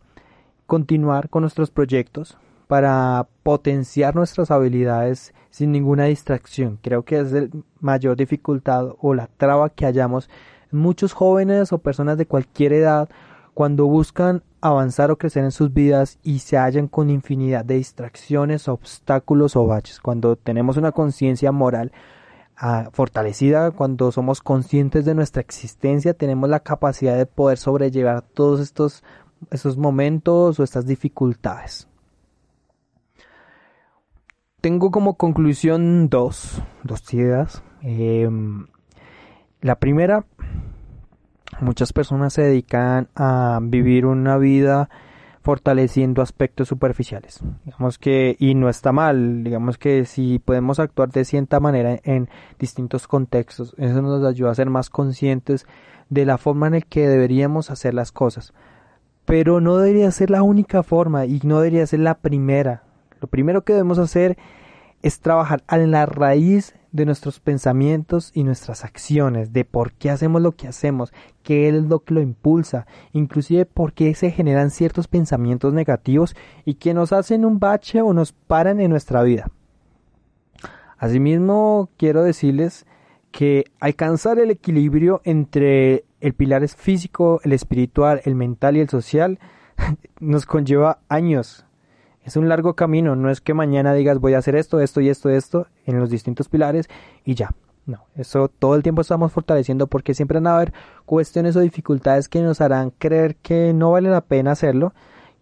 continuar 0.66 1.28
con 1.28 1.42
nuestros 1.42 1.70
proyectos, 1.70 2.38
para 2.68 3.26
potenciar 3.42 4.14
nuestras 4.14 4.50
habilidades 4.50 5.34
sin 5.50 5.72
ninguna 5.72 6.04
distracción. 6.04 6.78
Creo 6.82 7.04
que 7.04 7.18
es 7.18 7.32
el 7.32 7.50
mayor 7.80 8.16
dificultad 8.16 8.94
o 9.00 9.14
la 9.14 9.28
traba 9.36 9.70
que 9.70 9.86
hallamos 9.86 10.30
muchos 10.70 11.12
jóvenes 11.12 11.72
o 11.72 11.78
personas 11.78 12.16
de 12.16 12.26
cualquier 12.26 12.72
edad 12.72 13.08
cuando 13.52 13.86
buscan 13.86 14.42
avanzar 14.60 15.10
o 15.10 15.18
crecer 15.18 15.44
en 15.44 15.52
sus 15.52 15.72
vidas 15.72 16.18
y 16.22 16.38
se 16.40 16.56
hallan 16.56 16.88
con 16.88 17.10
infinidad 17.10 17.64
de 17.64 17.76
distracciones, 17.76 18.68
obstáculos 18.68 19.56
o 19.56 19.66
baches. 19.66 20.00
Cuando 20.00 20.36
tenemos 20.36 20.76
una 20.76 20.92
conciencia 20.92 21.52
moral 21.52 21.92
fortalecida, 22.92 23.70
cuando 23.72 24.12
somos 24.12 24.40
conscientes 24.40 25.04
de 25.04 25.14
nuestra 25.14 25.42
existencia, 25.42 26.14
tenemos 26.14 26.48
la 26.48 26.60
capacidad 26.60 27.16
de 27.16 27.26
poder 27.26 27.58
sobrellevar 27.58 28.22
todos 28.22 28.60
estos, 28.60 29.02
estos 29.50 29.76
momentos 29.76 30.58
o 30.58 30.62
estas 30.62 30.86
dificultades 30.86 31.88
tengo 34.64 34.90
como 34.90 35.18
conclusión 35.18 36.08
dos, 36.08 36.62
dos 36.84 37.12
ideas. 37.12 37.62
Em, 37.82 38.64
la 39.60 39.74
primera, 39.74 40.24
muchas 41.60 41.92
personas 41.92 42.32
se 42.32 42.40
dedican 42.40 43.10
a 43.14 43.58
vivir 43.62 44.06
una 44.06 44.38
vida 44.38 44.88
fortaleciendo 45.44 46.22
aspectos 46.22 46.68
superficiales. 46.68 47.40
Digamos 47.66 47.98
que, 47.98 48.34
y 48.40 48.54
no 48.54 48.70
está 48.70 48.92
mal, 48.92 49.44
digamos 49.44 49.76
que 49.76 50.06
si 50.06 50.38
podemos 50.38 50.80
actuar 50.80 51.10
de 51.10 51.26
cierta 51.26 51.60
manera 51.60 52.00
en 52.02 52.30
distintos 52.58 53.06
contextos, 53.06 53.74
eso 53.76 54.00
nos 54.00 54.24
ayuda 54.24 54.50
a 54.50 54.54
ser 54.54 54.70
más 54.70 54.88
conscientes 54.88 55.66
de 56.08 56.24
la 56.24 56.38
forma 56.38 56.68
en 56.68 56.72
la 56.72 56.80
que 56.80 57.06
deberíamos 57.06 57.70
hacer 57.70 57.92
las 57.92 58.10
cosas. 58.10 58.54
Pero 59.26 59.60
no 59.60 59.76
debería 59.76 60.10
ser 60.12 60.30
la 60.30 60.42
única 60.42 60.82
forma 60.82 61.26
y 61.26 61.40
no 61.44 61.60
debería 61.60 61.86
ser 61.86 62.00
la 62.00 62.14
primera. 62.14 62.84
Lo 63.20 63.28
primero 63.28 63.64
que 63.64 63.74
debemos 63.74 63.98
hacer 63.98 64.38
es 65.02 65.20
trabajar 65.20 65.62
en 65.68 65.90
la 65.90 66.06
raíz 66.06 66.74
de 66.94 67.04
nuestros 67.06 67.40
pensamientos 67.40 68.30
y 68.34 68.44
nuestras 68.44 68.84
acciones, 68.84 69.52
de 69.52 69.64
por 69.64 69.92
qué 69.94 70.10
hacemos 70.10 70.40
lo 70.40 70.52
que 70.52 70.68
hacemos, 70.68 71.12
qué 71.42 71.68
es 71.68 71.74
lo 71.74 72.04
que 72.04 72.14
lo 72.14 72.20
impulsa, 72.22 72.86
inclusive 73.12 73.66
por 73.66 73.92
qué 73.92 74.14
se 74.14 74.30
generan 74.30 74.70
ciertos 74.70 75.08
pensamientos 75.08 75.74
negativos 75.74 76.36
y 76.64 76.74
que 76.74 76.94
nos 76.94 77.12
hacen 77.12 77.44
un 77.44 77.58
bache 77.58 78.00
o 78.00 78.14
nos 78.14 78.30
paran 78.30 78.78
en 78.78 78.92
nuestra 78.92 79.24
vida. 79.24 79.50
Asimismo, 80.96 81.90
quiero 81.96 82.22
decirles 82.22 82.86
que 83.32 83.64
alcanzar 83.80 84.38
el 84.38 84.52
equilibrio 84.52 85.20
entre 85.24 86.04
el 86.20 86.32
pilar 86.34 86.66
físico, 86.68 87.40
el 87.42 87.52
espiritual, 87.54 88.20
el 88.24 88.36
mental 88.36 88.76
y 88.76 88.80
el 88.80 88.88
social 88.88 89.40
nos 90.20 90.46
conlleva 90.46 91.00
años. 91.08 91.66
Es 92.24 92.36
un 92.36 92.48
largo 92.48 92.74
camino, 92.74 93.14
no 93.16 93.30
es 93.30 93.42
que 93.42 93.52
mañana 93.52 93.92
digas 93.92 94.18
voy 94.18 94.32
a 94.32 94.38
hacer 94.38 94.56
esto, 94.56 94.80
esto 94.80 95.02
y 95.02 95.10
esto, 95.10 95.28
esto 95.28 95.66
en 95.84 96.00
los 96.00 96.08
distintos 96.08 96.48
pilares 96.48 96.88
y 97.24 97.34
ya. 97.34 97.50
No, 97.86 98.06
eso 98.16 98.48
todo 98.48 98.76
el 98.76 98.82
tiempo 98.82 99.02
estamos 99.02 99.30
fortaleciendo 99.30 99.88
porque 99.88 100.14
siempre 100.14 100.38
van 100.38 100.46
a 100.46 100.56
haber 100.56 100.72
cuestiones 101.04 101.54
o 101.54 101.60
dificultades 101.60 102.30
que 102.30 102.40
nos 102.40 102.62
harán 102.62 102.92
creer 102.96 103.36
que 103.36 103.74
no 103.74 103.90
vale 103.90 104.08
la 104.08 104.22
pena 104.22 104.52
hacerlo, 104.52 104.94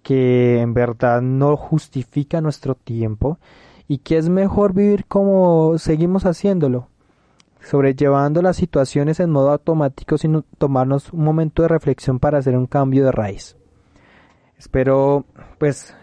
que 0.02 0.60
en 0.60 0.74
verdad 0.74 1.22
no 1.22 1.56
justifica 1.56 2.40
nuestro 2.40 2.74
tiempo 2.74 3.38
y 3.86 3.98
que 3.98 4.18
es 4.18 4.28
mejor 4.28 4.72
vivir 4.72 5.04
como 5.06 5.78
seguimos 5.78 6.26
haciéndolo, 6.26 6.88
sobrellevando 7.60 8.42
las 8.42 8.56
situaciones 8.56 9.20
en 9.20 9.30
modo 9.30 9.52
automático 9.52 10.18
sin 10.18 10.42
tomarnos 10.58 11.12
un 11.12 11.22
momento 11.22 11.62
de 11.62 11.68
reflexión 11.68 12.18
para 12.18 12.38
hacer 12.38 12.56
un 12.56 12.66
cambio 12.66 13.04
de 13.04 13.12
raíz. 13.12 13.56
Espero 14.58 15.26
pues 15.58 15.94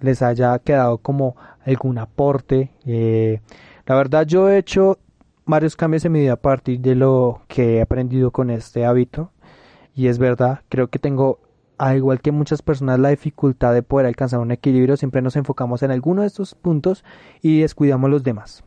les 0.00 0.22
haya 0.22 0.58
quedado 0.58 0.98
como 0.98 1.36
algún 1.64 1.98
aporte. 1.98 2.70
Eh, 2.84 3.40
la 3.86 3.94
verdad 3.94 4.26
yo 4.26 4.48
he 4.48 4.58
hecho 4.58 4.98
varios 5.44 5.76
cambios 5.76 6.04
en 6.04 6.12
mi 6.12 6.20
vida 6.20 6.34
a 6.34 6.36
partir 6.36 6.80
de 6.80 6.94
lo 6.94 7.42
que 7.48 7.76
he 7.76 7.82
aprendido 7.82 8.30
con 8.30 8.50
este 8.50 8.84
hábito 8.84 9.30
y 9.94 10.08
es 10.08 10.18
verdad, 10.18 10.60
creo 10.68 10.88
que 10.88 10.98
tengo 10.98 11.40
al 11.78 11.96
igual 11.96 12.20
que 12.20 12.32
muchas 12.32 12.62
personas 12.62 12.98
la 12.98 13.10
dificultad 13.10 13.74
de 13.74 13.82
poder 13.82 14.06
alcanzar 14.06 14.40
un 14.40 14.50
equilibrio, 14.50 14.96
siempre 14.96 15.22
nos 15.22 15.36
enfocamos 15.36 15.82
en 15.82 15.90
alguno 15.90 16.22
de 16.22 16.28
estos 16.28 16.54
puntos 16.54 17.04
y 17.42 17.60
descuidamos 17.60 18.10
los 18.10 18.22
demás. 18.22 18.64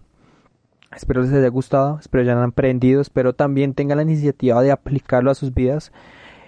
Espero 0.96 1.22
les 1.22 1.32
haya 1.34 1.48
gustado, 1.50 2.00
espero 2.00 2.24
ya 2.24 2.34
hayan 2.34 2.50
aprendido, 2.50 3.02
espero 3.02 3.34
también 3.34 3.74
tengan 3.74 3.98
la 3.98 4.04
iniciativa 4.04 4.62
de 4.62 4.72
aplicarlo 4.72 5.30
a 5.30 5.36
sus 5.36 5.54
vidas, 5.54 5.92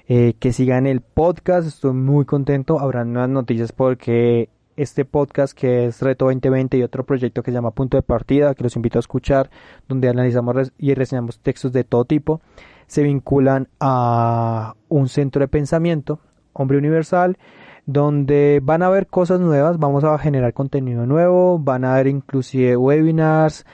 eh, 0.08 0.34
que 0.40 0.52
sigan 0.52 0.88
el 0.88 1.02
podcast, 1.02 1.68
estoy 1.68 1.94
muy 1.94 2.26
contento, 2.26 2.80
habrá 2.80 3.06
nuevas 3.06 3.30
noticias 3.30 3.72
porque 3.72 4.50
este 4.82 5.06
podcast 5.06 5.58
que 5.58 5.86
es 5.86 6.02
Reto 6.02 6.26
2020 6.26 6.78
y 6.78 6.84
otro 6.84 7.06
proyecto 7.06 7.44
que 7.44 7.52
se 7.52 7.56
llama 7.56 7.72
Punto 7.72 7.98
de 7.98 8.04
Partida, 8.04 8.56
que 8.56 8.64
los 8.64 8.76
invito 8.76 8.98
a 8.98 9.02
escuchar, 9.02 9.52
donde 9.88 10.10
analizamos 10.10 10.74
y 10.78 10.94
reseñamos 10.96 11.40
textos 11.40 11.72
de 11.72 11.84
todo 11.84 12.06
tipo, 12.06 12.42
se 12.88 13.04
vinculan 13.04 13.68
a 13.80 14.76
un 14.90 15.08
centro 15.08 15.42
de 15.42 15.48
pensamiento, 15.48 16.20
Hombre 16.54 16.80
Universal, 16.80 17.38
donde 17.86 18.60
van 18.64 18.82
a 18.82 18.88
haber 18.88 19.08
cosas 19.08 19.40
nuevas, 19.40 19.78
vamos 19.78 20.04
a 20.04 20.18
generar 20.18 20.54
contenido 20.54 21.06
nuevo, 21.06 21.60
van 21.60 21.86
a 21.86 21.94
haber 21.94 22.08
inclusive 22.08 22.76
webinars, 22.76 23.66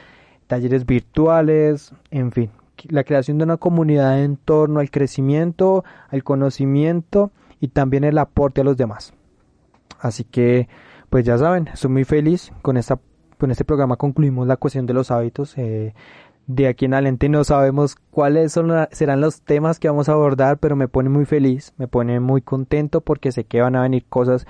talleres 0.47 0.85
virtuales, 0.85 1.93
en 2.11 2.31
fin, 2.31 2.51
la 2.89 3.03
creación 3.05 3.37
de 3.37 3.45
una 3.45 3.57
comunidad 3.57 4.23
en 4.23 4.35
torno 4.35 4.81
al 4.81 4.91
crecimiento, 4.91 5.85
al 6.09 6.23
conocimiento 6.23 7.31
y 7.61 7.69
también 7.69 8.03
el 8.03 8.17
aporte 8.17 8.61
a 8.61 8.63
los 8.65 8.75
demás. 8.75 9.13
Así 9.99 10.23
que 10.23 10.67
pues 11.09 11.25
ya 11.25 11.37
saben, 11.37 11.67
estoy 11.67 11.91
muy 11.91 12.03
feliz 12.03 12.51
con 12.61 12.77
esta 12.77 12.99
con 13.37 13.51
este 13.51 13.65
programa 13.65 13.97
concluimos 13.97 14.47
la 14.47 14.57
cuestión 14.57 14.85
de 14.87 14.93
los 14.93 15.11
hábitos. 15.11 15.57
Eh, 15.57 15.93
de 16.47 16.67
aquí 16.67 16.85
en 16.85 16.93
adelante 16.93 17.29
no 17.29 17.43
sabemos 17.43 17.95
cuáles 18.09 18.53
son 18.53 18.71
serán 18.91 19.21
los 19.21 19.41
temas 19.41 19.79
que 19.79 19.89
vamos 19.89 20.09
a 20.09 20.13
abordar, 20.13 20.57
pero 20.57 20.75
me 20.75 20.87
pone 20.87 21.09
muy 21.09 21.25
feliz, 21.25 21.73
me 21.77 21.87
pone 21.87 22.19
muy 22.19 22.41
contento 22.41 23.01
porque 23.01 23.31
sé 23.31 23.43
que 23.43 23.61
van 23.61 23.75
a 23.75 23.81
venir 23.81 24.05
cosas 24.07 24.47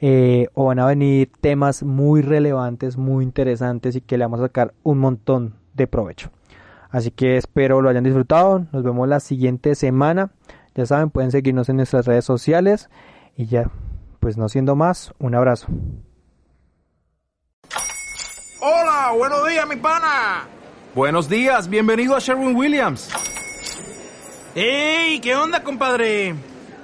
eh, 0.00 0.48
o 0.54 0.66
van 0.66 0.80
a 0.80 0.86
venir 0.86 1.30
temas 1.40 1.82
muy 1.82 2.20
relevantes, 2.20 2.96
muy 2.96 3.24
interesantes 3.24 3.96
y 3.96 4.00
que 4.00 4.18
le 4.18 4.24
vamos 4.24 4.40
a 4.40 4.44
sacar 4.44 4.74
un 4.82 4.98
montón 4.98 5.54
de 5.74 5.86
provecho. 5.86 6.30
Así 6.90 7.10
que 7.10 7.36
espero 7.36 7.80
lo 7.80 7.88
hayan 7.88 8.04
disfrutado. 8.04 8.66
Nos 8.72 8.82
vemos 8.82 9.08
la 9.08 9.20
siguiente 9.20 9.74
semana. 9.74 10.30
Ya 10.74 10.84
saben, 10.84 11.10
pueden 11.10 11.30
seguirnos 11.30 11.68
en 11.68 11.76
nuestras 11.76 12.06
redes 12.06 12.24
sociales 12.24 12.90
y 13.36 13.46
ya, 13.46 13.70
pues 14.26 14.36
no 14.36 14.48
siendo 14.48 14.74
más, 14.74 15.14
un 15.20 15.36
abrazo. 15.36 15.68
Hola, 18.60 19.12
buenos 19.16 19.48
días, 19.48 19.68
mi 19.68 19.76
pana. 19.76 20.48
Buenos 20.96 21.28
días, 21.28 21.68
bienvenido 21.68 22.16
a 22.16 22.18
Sherwin 22.18 22.56
Williams. 22.56 23.08
¡Ey! 24.56 25.20
¿Qué 25.20 25.36
onda, 25.36 25.62
compadre? 25.62 26.34